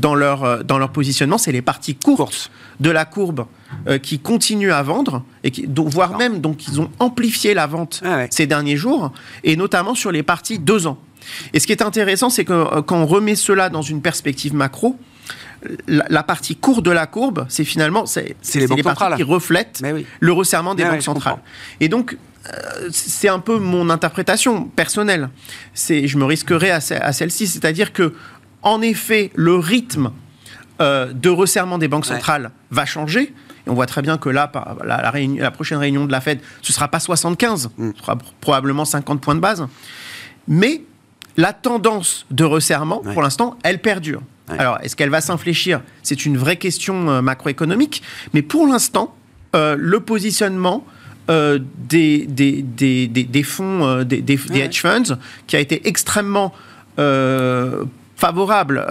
dans 0.00 0.14
leur, 0.14 0.44
euh, 0.44 0.62
dans 0.62 0.78
leur 0.78 0.90
positionnement. 0.90 1.36
C'est 1.36 1.52
les 1.52 1.60
parties 1.60 1.96
courtes 1.96 2.50
de 2.80 2.88
la 2.88 3.04
courbe 3.04 3.44
euh, 3.88 3.98
qui 3.98 4.18
continuent 4.18 4.72
à 4.72 4.82
vendre, 4.82 5.22
et 5.44 5.50
qui, 5.50 5.68
voire 5.68 6.16
même 6.16 6.40
donc 6.40 6.66
ils 6.66 6.80
ont 6.80 6.90
amplifié 6.98 7.52
la 7.52 7.66
vente 7.66 8.00
ah 8.02 8.24
ces 8.30 8.46
derniers 8.46 8.76
jours, 8.76 9.12
et 9.44 9.56
notamment 9.56 9.94
sur 9.94 10.12
les 10.12 10.22
parties 10.22 10.58
deux 10.58 10.86
ans. 10.86 10.96
Et 11.52 11.60
ce 11.60 11.66
qui 11.66 11.72
est 11.72 11.82
intéressant, 11.82 12.30
c'est 12.30 12.44
que 12.44 12.80
quand 12.80 12.96
on 12.96 13.06
remet 13.06 13.34
cela 13.34 13.68
dans 13.68 13.82
une 13.82 14.00
perspective 14.00 14.54
macro, 14.54 14.96
la, 15.86 16.22
partie 16.22 16.56
courte 16.56 16.84
de 16.84 16.90
la 16.90 17.06
courbe, 17.06 17.46
c'est 17.48 17.64
finalement 17.64 18.06
c'est 18.06 18.36
les, 18.54 18.66
les 18.66 18.82
parties 18.82 19.16
qui 19.16 19.22
reflètent 19.22 19.82
le 20.20 20.32
resserrement 20.32 20.74
des 20.74 20.84
banques 20.84 21.02
centrales. 21.02 21.38
Et 21.80 21.88
donc 21.88 22.16
euh, 22.52 22.88
c'est 22.90 23.28
un 23.28 23.38
peu 23.38 23.58
mon 23.58 23.90
interprétation 23.90 24.64
personnelle. 24.64 25.30
C'est, 25.74 26.06
je 26.06 26.18
me 26.18 26.24
risquerai 26.24 26.70
à, 26.70 26.80
celle-ci, 26.80 27.46
c'est-à-dire 27.46 27.92
que 27.92 28.14
en 28.62 28.82
effet, 28.82 29.30
le 29.34 29.56
rythme 29.56 30.10
euh, 30.80 31.12
de 31.12 31.28
resserrement 31.28 31.78
des 31.78 31.88
banques 31.88 32.06
centrales 32.06 32.50
va 32.70 32.84
changer. 32.84 33.34
Et 33.66 33.70
on 33.70 33.74
voit 33.74 33.86
très 33.86 34.02
bien 34.02 34.18
que 34.18 34.28
là, 34.28 34.50
la, 34.84 35.12
la, 35.12 35.50
prochaine 35.50 35.78
réunion 35.78 36.04
de 36.04 36.12
la 36.12 36.20
Fed, 36.20 36.40
ce 36.62 36.72
ne 36.72 36.74
sera 36.74 36.88
pas 36.88 37.00
75, 37.00 37.70
mm. 37.76 37.90
ce 37.96 38.02
sera 38.02 38.18
probablement 38.40 38.84
50 38.84 39.20
points 39.20 39.34
de 39.34 39.40
base. 39.40 39.66
Mais 40.46 40.82
la 41.36 41.52
tendance 41.52 42.26
de 42.30 42.44
resserrement, 42.44 42.98
pour 42.98 43.22
l'instant, 43.22 43.58
elle 43.62 43.80
perdure. 43.80 44.22
Alors, 44.48 44.78
est-ce 44.82 44.96
qu'elle 44.96 45.10
va 45.10 45.20
s'infléchir? 45.20 45.80
C'est 46.02 46.24
une 46.24 46.36
vraie 46.36 46.56
question 46.56 47.10
euh, 47.10 47.20
macroéconomique. 47.20 48.02
Mais 48.32 48.42
pour 48.42 48.66
l'instant, 48.66 49.14
euh, 49.54 49.76
le 49.78 50.00
positionnement 50.00 50.86
euh, 51.28 51.58
des, 51.78 52.26
des, 52.26 52.62
des, 52.62 53.08
des, 53.08 53.42
fonds, 53.42 54.04
des, 54.04 54.38
hedge 54.54 54.80
funds, 54.80 55.18
qui 55.46 55.56
a 55.56 55.60
été 55.60 55.88
extrêmement 55.88 56.52
favorable 58.16 58.86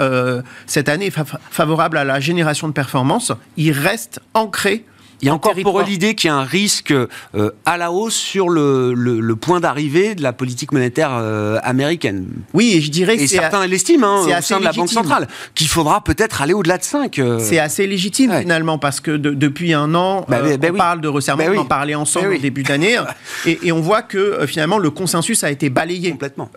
cette 0.67 0.89
année, 0.89 1.11
favorable 1.49 1.97
à 1.97 2.03
la 2.03 2.19
génération 2.19 2.67
de 2.67 2.73
performance, 2.73 3.31
il 3.57 3.71
reste 3.71 4.19
ancré 4.35 4.85
Il 5.21 5.27
y 5.27 5.29
a 5.29 5.33
encore 5.33 5.53
pour 5.61 5.81
l'idée 5.81 6.15
qu'il 6.15 6.29
y 6.29 6.31
a 6.31 6.35
un 6.35 6.43
risque 6.43 6.91
euh, 6.91 7.51
à 7.65 7.77
la 7.77 7.91
hausse 7.91 8.15
sur 8.15 8.49
le, 8.49 8.93
le, 8.93 9.35
point 9.35 9.59
d'arrivée 9.59 10.15
de 10.15 10.23
la 10.23 10.33
politique 10.33 10.71
monétaire 10.71 11.11
euh, 11.13 11.59
américaine. 11.63 12.27
Oui, 12.53 12.73
et 12.75 12.81
je 12.81 12.91
dirais 12.91 13.17
que 13.17 13.23
et 13.23 13.27
certains 13.27 13.65
l'estiment 13.67 14.23
hein, 14.23 14.39
au 14.39 14.41
sein 14.41 14.59
de 14.59 14.63
la 14.63 14.71
Banque 14.71 14.89
centrale, 14.89 15.27
qu'il 15.53 15.67
faudra 15.67 16.03
peut-être 16.03 16.41
aller 16.41 16.53
au-delà 16.53 16.77
de 16.77 16.83
5. 16.83 17.19
Euh. 17.19 17.39
C'est 17.39 17.59
assez 17.59 17.87
légitime 17.87 18.33
finalement, 18.39 18.77
parce 18.77 18.99
que 18.99 19.11
depuis 19.11 19.73
un 19.73 19.93
an, 19.95 20.25
bah, 20.27 20.41
bah 20.57 20.67
on 20.71 20.77
parle 20.77 21.01
de 21.01 21.07
resserrement, 21.07 21.45
bah 21.45 21.51
on 21.55 21.59
en 21.59 21.65
parlait 21.65 21.95
ensemble 21.95 22.35
au 22.35 22.37
début 22.37 22.63
d'année, 22.63 22.97
et, 23.45 23.59
et, 23.63 23.71
on 23.71 23.81
voit 23.81 24.01
que 24.01 24.45
finalement 24.47 24.77
le 24.77 24.89
consensus 24.89 25.43
a 25.43 25.51
été 25.51 25.69
balayé. 25.69 26.11
Complètement. 26.11 26.49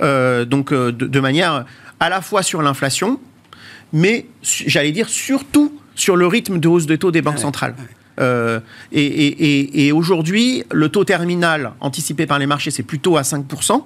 donc 0.46 0.72
de, 0.72 0.90
de 0.90 1.20
manière 1.20 1.64
à 2.00 2.08
la 2.08 2.20
fois 2.20 2.42
sur 2.42 2.62
l'inflation, 2.62 3.20
mais 3.92 4.26
j'allais 4.42 4.92
dire 4.92 5.08
surtout 5.08 5.72
sur 5.94 6.16
le 6.16 6.26
rythme 6.26 6.58
de 6.58 6.68
hausse 6.68 6.86
des 6.86 6.98
taux 6.98 7.10
des 7.10 7.22
banques 7.22 7.38
centrales. 7.38 7.74
Euh, 8.18 8.60
et, 8.92 9.92
aujourd'hui, 9.92 10.64
le 10.72 10.88
taux 10.88 11.04
terminal 11.04 11.72
anticipé 11.80 12.26
par 12.26 12.38
les 12.38 12.46
marchés, 12.46 12.70
c'est 12.70 12.82
plutôt 12.82 13.16
à 13.16 13.22
5%. 13.22 13.84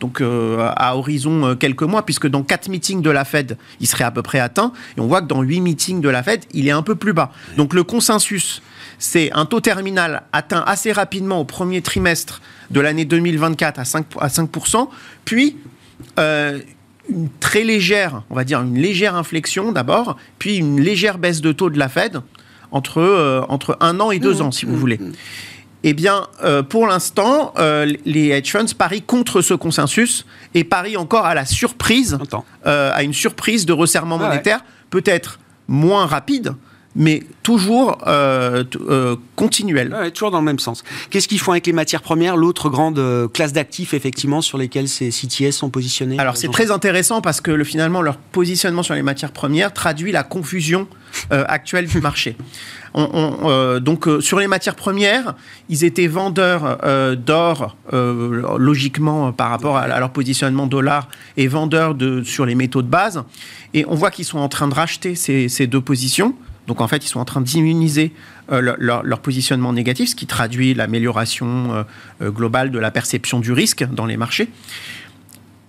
Donc 0.00 0.20
euh, 0.20 0.70
à 0.76 0.96
horizon 0.96 1.46
euh, 1.46 1.54
quelques 1.54 1.82
mois, 1.82 2.04
puisque 2.04 2.26
dans 2.26 2.42
4 2.42 2.68
meetings 2.68 3.00
de 3.00 3.10
la 3.10 3.24
Fed, 3.24 3.56
il 3.80 3.86
serait 3.86 4.04
à 4.04 4.10
peu 4.10 4.22
près 4.22 4.40
atteint. 4.40 4.72
Et 4.96 5.00
on 5.00 5.06
voit 5.06 5.22
que 5.22 5.26
dans 5.26 5.42
8 5.42 5.60
meetings 5.60 6.00
de 6.00 6.08
la 6.08 6.22
Fed, 6.22 6.44
il 6.52 6.68
est 6.68 6.72
un 6.72 6.82
peu 6.82 6.94
plus 6.94 7.12
bas. 7.12 7.30
Donc 7.56 7.74
le 7.74 7.84
consensus, 7.84 8.60
c'est 8.98 9.32
un 9.32 9.46
taux 9.46 9.60
terminal 9.60 10.24
atteint 10.32 10.62
assez 10.66 10.92
rapidement 10.92 11.40
au 11.40 11.44
premier 11.44 11.80
trimestre 11.80 12.42
de 12.70 12.80
l'année 12.80 13.04
2024 13.04 13.78
à 13.78 13.82
5%, 13.84 14.04
à 14.20 14.28
5% 14.28 14.88
puis 15.24 15.56
une 17.08 17.28
très 17.40 17.64
légère, 17.64 18.22
on 18.30 18.34
va 18.34 18.44
dire 18.44 18.62
une 18.62 18.78
légère 18.78 19.14
inflexion 19.14 19.72
d'abord, 19.72 20.16
puis 20.38 20.56
une 20.56 20.80
légère 20.80 21.18
baisse 21.18 21.40
de 21.40 21.52
taux 21.52 21.70
de 21.70 21.78
la 21.78 21.88
Fed 21.88 22.20
entre, 22.74 23.00
euh, 23.00 23.40
entre 23.48 23.78
un 23.80 24.00
an 24.00 24.10
et 24.10 24.18
deux 24.18 24.40
mmh. 24.40 24.42
ans, 24.42 24.50
si 24.50 24.66
vous 24.66 24.74
mmh. 24.74 24.78
voulez. 24.78 25.00
Eh 25.84 25.94
bien, 25.94 26.26
euh, 26.42 26.62
pour 26.62 26.86
l'instant, 26.86 27.54
euh, 27.58 27.90
les 28.04 28.30
hedge 28.30 28.50
funds 28.50 28.74
parient 28.76 29.02
contre 29.02 29.42
ce 29.42 29.54
consensus 29.54 30.26
et 30.54 30.64
parient 30.64 30.96
encore 30.96 31.24
à 31.24 31.34
la 31.34 31.46
surprise, 31.46 32.18
à 32.64 33.02
une 33.02 33.14
surprise 33.14 33.64
de 33.64 33.72
resserrement 33.72 34.18
ah 34.20 34.28
monétaire, 34.28 34.60
peut-être 34.90 35.38
moins 35.68 36.06
rapide, 36.06 36.54
mais 36.96 37.22
toujours 37.42 37.98
euh, 38.06 38.64
euh, 38.88 39.16
continuel. 39.36 39.94
toujours 40.14 40.30
dans 40.30 40.38
le 40.38 40.44
même 40.44 40.58
sens. 40.58 40.84
Qu'est-ce 41.10 41.28
qu'ils 41.28 41.40
font 41.40 41.52
avec 41.52 41.66
les 41.66 41.72
matières 41.72 42.02
premières, 42.02 42.36
l'autre 42.36 42.70
grande 42.70 42.98
euh, 42.98 43.28
classe 43.28 43.52
d'actifs 43.52 43.94
effectivement 43.94 44.40
sur 44.40 44.58
lesquels 44.58 44.88
ces 44.88 45.10
CTS 45.10 45.52
sont 45.52 45.70
positionnés? 45.70 46.18
Alors 46.18 46.36
c'est 46.36 46.48
très 46.48 46.70
intéressant 46.70 47.20
parce 47.20 47.40
que 47.40 47.50
le, 47.50 47.64
finalement 47.64 48.00
leur 48.00 48.16
positionnement 48.16 48.82
sur 48.82 48.94
les 48.94 49.02
matières 49.02 49.32
premières 49.32 49.72
traduit 49.72 50.12
la 50.12 50.22
confusion 50.22 50.86
actuelle 51.30 51.86
du 51.86 52.00
marché. 52.00 52.36
donc 53.80 54.08
sur 54.20 54.38
les 54.40 54.48
matières 54.48 54.74
premières, 54.74 55.34
ils 55.68 55.84
étaient 55.84 56.08
vendeurs 56.08 56.78
d'or 57.16 57.76
logiquement 58.58 59.32
par 59.32 59.50
rapport 59.50 59.76
à, 59.76 59.86
leur 59.86 60.10
positionnement 60.10 60.66
dollar 60.66 61.08
et 61.36 61.46
vendeurs 61.46 61.94
de, 61.94 62.22
sur 62.24 62.46
les 62.46 62.56
métaux 62.56 62.82
de 62.82 62.88
base. 62.88 63.22
Et 63.74 63.84
on 63.88 63.94
voit 63.94 64.10
qu'ils 64.10 64.24
sont 64.24 64.38
en 64.38 64.48
train 64.48 64.66
de 64.66 64.74
racheter 64.74 65.14
ces, 65.14 65.48
ces 65.48 65.68
deux 65.68 65.80
positions. 65.80 66.34
Donc 66.66 66.80
en 66.80 66.88
fait, 66.88 67.04
ils 67.04 67.08
sont 67.08 67.20
en 67.20 67.24
train 67.24 67.40
d'immuniser 67.40 68.12
euh, 68.52 68.74
leur, 68.78 69.20
positionnement 69.20 69.72
négatif, 69.72 70.10
ce 70.10 70.14
qui 70.14 70.26
traduit 70.26 70.74
l'amélioration 70.74 71.72
euh, 71.72 71.82
euh, 72.22 72.30
globale 72.30 72.70
de 72.70 72.78
la 72.78 72.90
perception 72.90 73.40
du 73.40 73.52
risque 73.52 73.84
dans 73.84 74.06
les 74.06 74.16
marchés. 74.16 74.48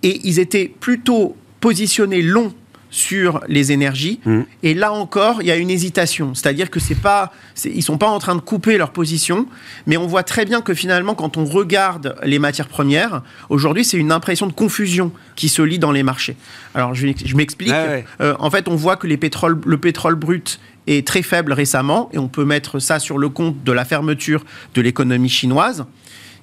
Et 0.02 0.20
ils 0.24 0.38
étaient 0.38 0.68
plutôt 0.68 1.36
positionnés 1.60 2.22
longs 2.22 2.52
sur 2.88 3.40
les 3.48 3.72
énergies. 3.72 4.20
Mmh. 4.24 4.40
Et 4.62 4.72
là 4.72 4.92
encore, 4.92 5.42
il 5.42 5.48
y 5.48 5.50
a 5.50 5.56
une 5.56 5.70
hésitation. 5.70 6.34
C'est-à-dire 6.34 6.70
que 6.70 6.80
c'est 6.80 6.94
pas, 6.94 7.32
ils 7.64 7.82
sont 7.82 7.98
pas 7.98 8.08
en 8.08 8.18
train 8.18 8.36
de 8.36 8.40
couper 8.40 8.78
leur 8.78 8.90
position, 8.90 9.46
mais 9.86 9.96
on 9.96 10.06
voit 10.06 10.22
très 10.22 10.44
bien 10.44 10.62
que 10.62 10.72
finalement, 10.72 11.14
quand 11.14 11.36
on 11.36 11.44
regarde 11.44 12.16
les 12.22 12.38
matières 12.38 12.68
premières, 12.68 13.22
aujourd'hui, 13.50 13.84
c'est 13.84 13.98
une 13.98 14.12
impression 14.12 14.46
de 14.46 14.52
confusion 14.52 15.12
qui 15.34 15.48
se 15.48 15.62
lit 15.62 15.78
dans 15.78 15.92
les 15.92 16.04
marchés. 16.04 16.36
Alors, 16.74 16.94
je, 16.94 17.06
m'explique. 17.34 17.74
en 18.20 18.50
fait, 18.50 18.68
on 18.68 18.76
voit 18.76 18.96
que 18.96 19.06
les 19.06 19.16
pétroles, 19.16 19.58
le 19.66 19.78
pétrole 19.78 20.14
brut 20.14 20.60
est 20.86 21.06
très 21.06 21.22
faible 21.22 21.52
récemment, 21.52 22.08
et 22.12 22.18
on 22.18 22.28
peut 22.28 22.44
mettre 22.44 22.78
ça 22.78 22.98
sur 22.98 23.18
le 23.18 23.28
compte 23.28 23.62
de 23.64 23.72
la 23.72 23.84
fermeture 23.84 24.44
de 24.74 24.80
l'économie 24.80 25.28
chinoise. 25.28 25.86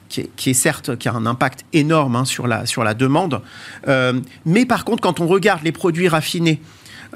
Qui 0.09 0.51
est, 0.51 0.53
certes 0.53 0.95
qui 0.95 1.09
a 1.09 1.13
un 1.13 1.25
impact 1.25 1.65
énorme 1.73 2.15
hein, 2.15 2.25
sur, 2.25 2.45
la, 2.45 2.67
sur 2.67 2.83
la 2.83 2.93
demande. 2.93 3.41
Euh, 3.87 4.21
mais 4.45 4.63
par 4.63 4.85
contre, 4.85 5.01
quand 5.01 5.19
on 5.19 5.25
regarde 5.25 5.63
les 5.63 5.71
produits 5.71 6.07
raffinés, 6.07 6.61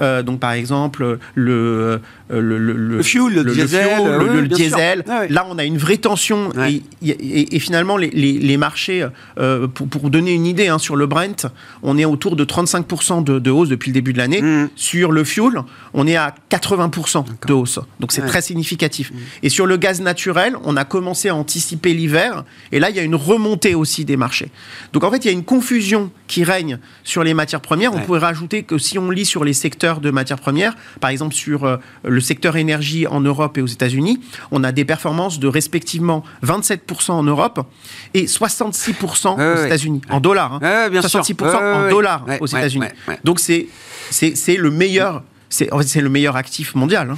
euh, 0.02 0.24
donc 0.24 0.40
par 0.40 0.52
exemple 0.52 1.18
le 1.36 2.00
euh, 2.30 2.42
le, 2.42 2.58
le, 2.58 2.74
le, 2.74 3.04
fuel, 3.04 3.36
le, 3.36 3.54
diesel, 3.54 3.88
le, 4.04 4.48
diesel. 4.50 5.06
Ah 5.08 5.28
Là, 5.30 5.48
on 5.50 5.58
a 5.58 5.64
une 5.64 5.78
vraie 5.78 5.96
tension 5.96 6.52
et, 6.68 6.84
et, 7.02 7.60
finalement 7.60 7.96
les, 7.96 8.10
les, 8.10 8.34
les 8.34 8.58
marchés, 8.58 9.08
euh, 9.40 9.68
pour, 9.68 9.88
pour, 9.88 10.10
donner 10.10 10.34
une 10.34 10.46
idée 10.46 10.68
hein, 10.68 10.78
sur 10.78 10.98
le 10.98 11.06
Brent, 11.06 11.48
on 11.84 11.98
est 11.98 12.04
autour 12.04 12.36
de 12.36 12.44
35% 12.44 13.24
de, 13.24 13.40
de, 13.40 13.50
hausse 13.50 13.70
depuis 13.70 13.92
le 13.92 13.94
début 13.94 14.12
de 14.12 14.18
l'année. 14.18 14.42
Mm. 14.42 14.70
Sur 14.76 15.14
le 15.14 15.24
fuel, 15.24 15.54
on 15.94 16.06
est 16.06 16.18
à 16.18 16.36
80% 16.52 17.24
de 17.48 17.54
hausse. 17.54 17.80
Donc 18.02 18.12
c'est 18.12 18.26
très 18.26 18.42
significatif. 18.42 19.12
Mm. 19.12 19.16
Et 19.44 19.50
sur 19.50 19.66
le 19.66 19.78
gaz 19.78 20.02
naturel, 20.02 20.58
on 20.66 20.76
a 20.76 20.84
commencé 20.84 21.30
à 21.30 21.36
anticiper 21.36 21.94
l'hiver 21.94 22.44
et 22.74 22.80
là, 22.80 22.90
il 22.90 22.98
y 22.98 23.00
a 23.00 23.04
une 23.04 23.16
remontée 23.16 23.74
aussi 23.74 24.04
des 24.04 24.18
marchés. 24.18 24.50
Donc 24.92 25.06
en 25.06 25.12
fait, 25.12 25.24
il 25.24 25.28
y 25.28 25.30
a 25.30 25.34
une 25.34 25.46
confusion 25.46 26.12
qui 26.28 26.44
règne 26.44 26.80
sur 27.06 27.24
les 27.24 27.34
matières 27.34 27.62
premières. 27.62 27.94
On 27.94 28.00
pourrait 28.00 28.20
rajouter 28.20 28.64
que 28.64 28.78
si 28.78 29.00
on 29.00 29.12
lit 29.12 29.26
sur 29.26 29.46
les 29.46 29.54
secteurs 29.54 29.87
de 29.96 30.12
matières 30.12 30.40
premières, 30.40 30.76
par 31.00 31.10
exemple 31.10 31.34
sur 31.34 31.64
euh, 31.64 31.78
le 32.04 32.20
secteur 32.20 32.58
énergie 32.58 33.08
en 33.08 33.22
Europe 33.22 33.58
et 33.58 33.62
aux 33.62 33.68
États-Unis, 33.68 34.20
on 34.52 34.64
a 34.64 34.72
des 34.72 34.86
performances 34.86 35.40
de 35.40 35.48
respectivement 35.48 36.24
27% 36.46 37.12
en 37.12 37.24
Europe 37.24 37.66
et 38.14 38.26
66% 38.26 39.36
aux 39.36 39.66
États-unis, 39.66 40.02
en 40.10 40.20
dollars. 40.20 40.60
Hein. 40.62 40.90
66% 40.90 41.56
en 41.56 41.90
dollars 41.90 42.26
aux 42.40 42.48
États-Unis. 42.48 42.88
Donc 43.24 43.40
c'est 43.40 43.68
c'est 44.12 44.58
le 44.58 44.72
meilleur 44.72 45.24
c'est 45.50 45.72
en 45.72 45.80
fait, 45.80 45.88
c'est 45.88 46.02
le 46.02 46.10
meilleur 46.10 46.36
actif 46.36 46.76
mondial, 46.76 47.12
hein. 47.12 47.16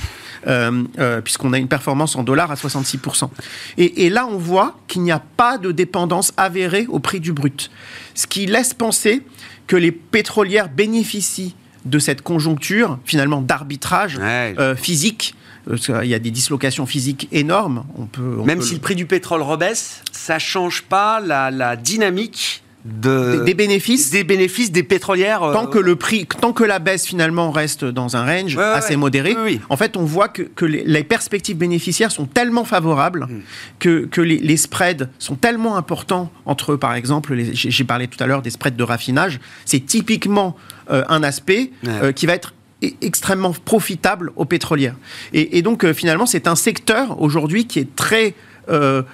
euh, 0.48 0.84
euh, 1.00 1.22
puisqu'on 1.22 1.54
a 1.54 1.58
une 1.58 1.68
performance 1.68 2.16
en 2.16 2.24
dollars 2.24 2.52
à 2.52 2.56
66%. 2.56 3.30
Et, 3.78 4.06
et 4.06 4.10
là, 4.10 4.28
on 4.28 4.38
voit 4.38 4.78
qu'il 4.88 5.02
n'y 5.02 5.12
a 5.12 5.20
pas 5.20 5.58
de 5.58 5.72
dépendance 5.72 6.32
avérée 6.38 6.86
au 6.90 7.00
prix 7.00 7.20
du 7.20 7.34
brut, 7.34 7.72
ce 8.14 8.28
qui 8.28 8.46
laisse 8.46 8.74
penser 8.74 9.24
que 9.68 9.76
les 9.76 9.92
pétrolières 9.92 10.70
bénéficient 10.70 11.56
de 11.86 12.00
cette 12.00 12.22
conjoncture 12.22 13.00
finalement 13.06 13.42
d'arbitrage 13.42 14.18
euh, 14.20 14.76
physique. 14.76 15.36
Il 15.68 16.08
y 16.08 16.16
a 16.16 16.20
des 16.20 16.32
dislocations 16.32 16.86
physiques 16.86 17.28
énormes. 17.32 17.86
On 17.98 18.06
peut, 18.06 18.38
Même 18.44 18.62
si 18.62 18.76
le... 18.76 18.80
prix 18.80 18.96
du 18.96 19.06
pétrole 19.06 19.42
rebaisse, 19.42 20.02
ça 20.12 20.40
change 20.40 20.84
pas 20.84 21.20
la, 21.20 21.52
la 21.52 21.76
dynamique 21.76 22.64
de, 22.86 23.44
des, 23.44 23.54
bénéfices 23.54 24.10
des 24.10 24.24
bénéfices 24.24 24.72
des 24.72 24.84
pétrolières 24.84 25.42
tant 25.54 25.68
que 25.68 25.80
le 25.80 25.96
prix 25.98 26.26
tant 26.40 26.54
que 26.54 26.64
la 26.64 26.80
baisse 26.80 27.06
finalement 27.06 27.52
reste 27.52 27.84
dans 27.84 28.16
un 28.16 28.26
range 28.26 28.58
assez 28.58 28.96
modéré 28.96 29.36
en 29.70 29.76
fait 29.76 29.98
on 29.98 30.06
voit 30.06 30.30
que, 30.30 30.44
que 30.44 30.66
les, 30.66 31.04
perspectives 31.04 31.58
bénéficiaires 31.58 32.12
sont 32.12 32.26
tellement 32.26 32.64
favorables 32.64 33.28
mm. 33.30 33.42
que, 33.80 34.06
que 34.06 34.22
les, 34.22 34.38
les, 34.38 34.58
spreads 34.58 35.10
sont 35.20 35.36
tellement 35.36 35.76
importants 35.76 36.32
entre 36.46 36.78
par 36.78 36.96
exemple 36.96 37.36
j'ai 37.54 37.84
parlé 37.84 38.08
tout 38.08 38.22
à 38.24 38.28
l'heure 38.28 38.42
des 38.42 38.50
spreads 38.50 38.78
de 38.78 38.84
raffinage 38.84 39.40
c'est 39.66 39.86
typiquement 39.86 40.56
euh, 40.92 41.04
un 41.08 41.22
aspect 41.22 41.72
euh, 41.88 42.12
qui 42.12 42.26
va 42.26 42.34
être 42.34 42.54
e-, 42.84 42.88
extrêmement 43.02 43.54
profitable 43.54 44.32
aux 44.36 44.46
pétrolières. 44.46 44.96
Et, 45.34 45.62
donc 45.62 45.84
euh, 45.84 45.94
finalement, 45.94 46.26
c'est 46.26 46.48
un 46.48 46.56
secteur 46.56 47.22
aujourd'hui 47.22 47.68
qui 47.68 47.78
est 47.78 47.96
très 47.96 48.34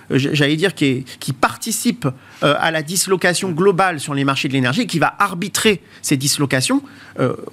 j'allais 0.09 0.55
dire, 0.55 0.73
qui, 0.75 1.05
participe 1.39 2.07
à 2.41 2.71
la 2.71 2.81
dislocation 2.81 3.51
globale 3.51 3.99
sur 3.99 4.13
les 4.13 4.23
marchés 4.23 4.47
de 4.47 4.53
l'énergie, 4.53 4.87
qui 4.87 4.99
va 4.99 5.15
arbitrer 5.19 5.81
ces 6.01 6.17
dislocations, 6.17 6.81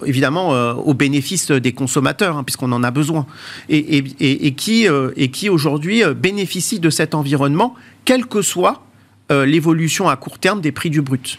évidemment 0.04 0.50
au 0.72 0.94
bénéfice 0.94 1.50
des 1.50 1.72
consommateurs, 1.72 2.36
hein, 2.36 2.44
puisqu'on 2.44 2.72
en 2.72 2.82
a 2.82 2.90
besoin, 2.90 3.26
et 3.68 4.54
qui 4.54 5.48
aujourd'hui 5.48 6.02
bénéficie 6.16 6.80
de 6.80 6.90
cet 6.90 7.14
environnement, 7.14 7.74
quelle 8.04 8.26
que 8.26 8.42
soit 8.42 8.82
l'évolution 9.30 10.08
à 10.08 10.16
court 10.16 10.38
terme 10.38 10.60
des 10.60 10.72
prix 10.72 10.90
du 10.90 11.02
brut. 11.02 11.38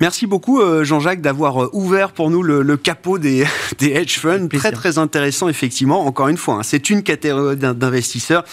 Merci 0.00 0.28
beaucoup 0.28 0.60
euh, 0.60 0.84
Jean-Jacques 0.84 1.20
d'avoir 1.20 1.64
euh, 1.64 1.70
ouvert 1.72 2.12
pour 2.12 2.30
nous 2.30 2.44
le, 2.44 2.76
capot 2.76 3.18
des, 3.18 3.44
hedge 3.80 4.18
funds. 4.18 4.46
Très 4.48 4.70
très 4.70 4.98
intéressant 4.98 5.48
effectivement. 5.48 6.06
Encore 6.06 6.28
une 6.28 6.36
fois, 6.36 6.56
hein, 6.56 6.62
c'est 6.62 6.90
une 6.90 7.02
catégorie 7.02 7.56
d'investisseurs 7.56 8.44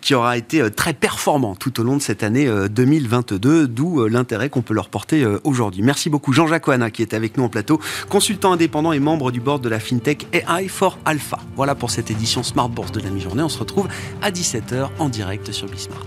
qui 0.00 0.14
aura 0.14 0.38
été 0.38 0.62
euh, 0.62 0.70
très 0.70 0.94
performant 0.94 1.56
tout 1.56 1.78
au 1.78 1.84
long 1.84 1.96
de 1.96 2.02
cette 2.02 2.22
année 2.22 2.48
2022, 2.70 3.68
d'où 3.68 4.06
l'intérêt 4.06 4.48
qu'on 4.48 4.62
peut 4.62 4.74
leur 4.74 4.88
porter 4.88 5.26
aujourd'hui. 5.44 5.82
Merci 5.82 6.08
beaucoup 6.08 6.32
Jean-Jacques 6.32 6.68
Oana 6.68 6.90
qui 6.90 7.02
est 7.02 7.14
avec 7.14 7.36
nous 7.36 7.44
en 7.44 7.48
plateau, 7.48 7.80
consultant 8.08 8.52
indépendant 8.52 8.92
et 8.92 9.00
membre 9.00 9.30
du 9.30 9.40
board 9.40 9.62
de 9.62 9.68
la 9.68 9.80
FinTech 9.80 10.26
AI 10.32 10.68
for 10.68 10.98
Alpha. 11.04 11.38
Voilà 11.56 11.74
pour 11.74 11.90
cette 11.90 12.10
édition 12.10 12.42
Smart 12.42 12.68
Bourse 12.68 12.92
de 12.92 13.00
la 13.00 13.10
mi-journée. 13.10 13.42
On 13.42 13.48
se 13.48 13.58
retrouve 13.58 13.88
à 14.22 14.30
17h 14.30 14.88
en 14.98 15.08
direct 15.08 15.52
sur 15.52 15.68
Bismart. 15.68 16.06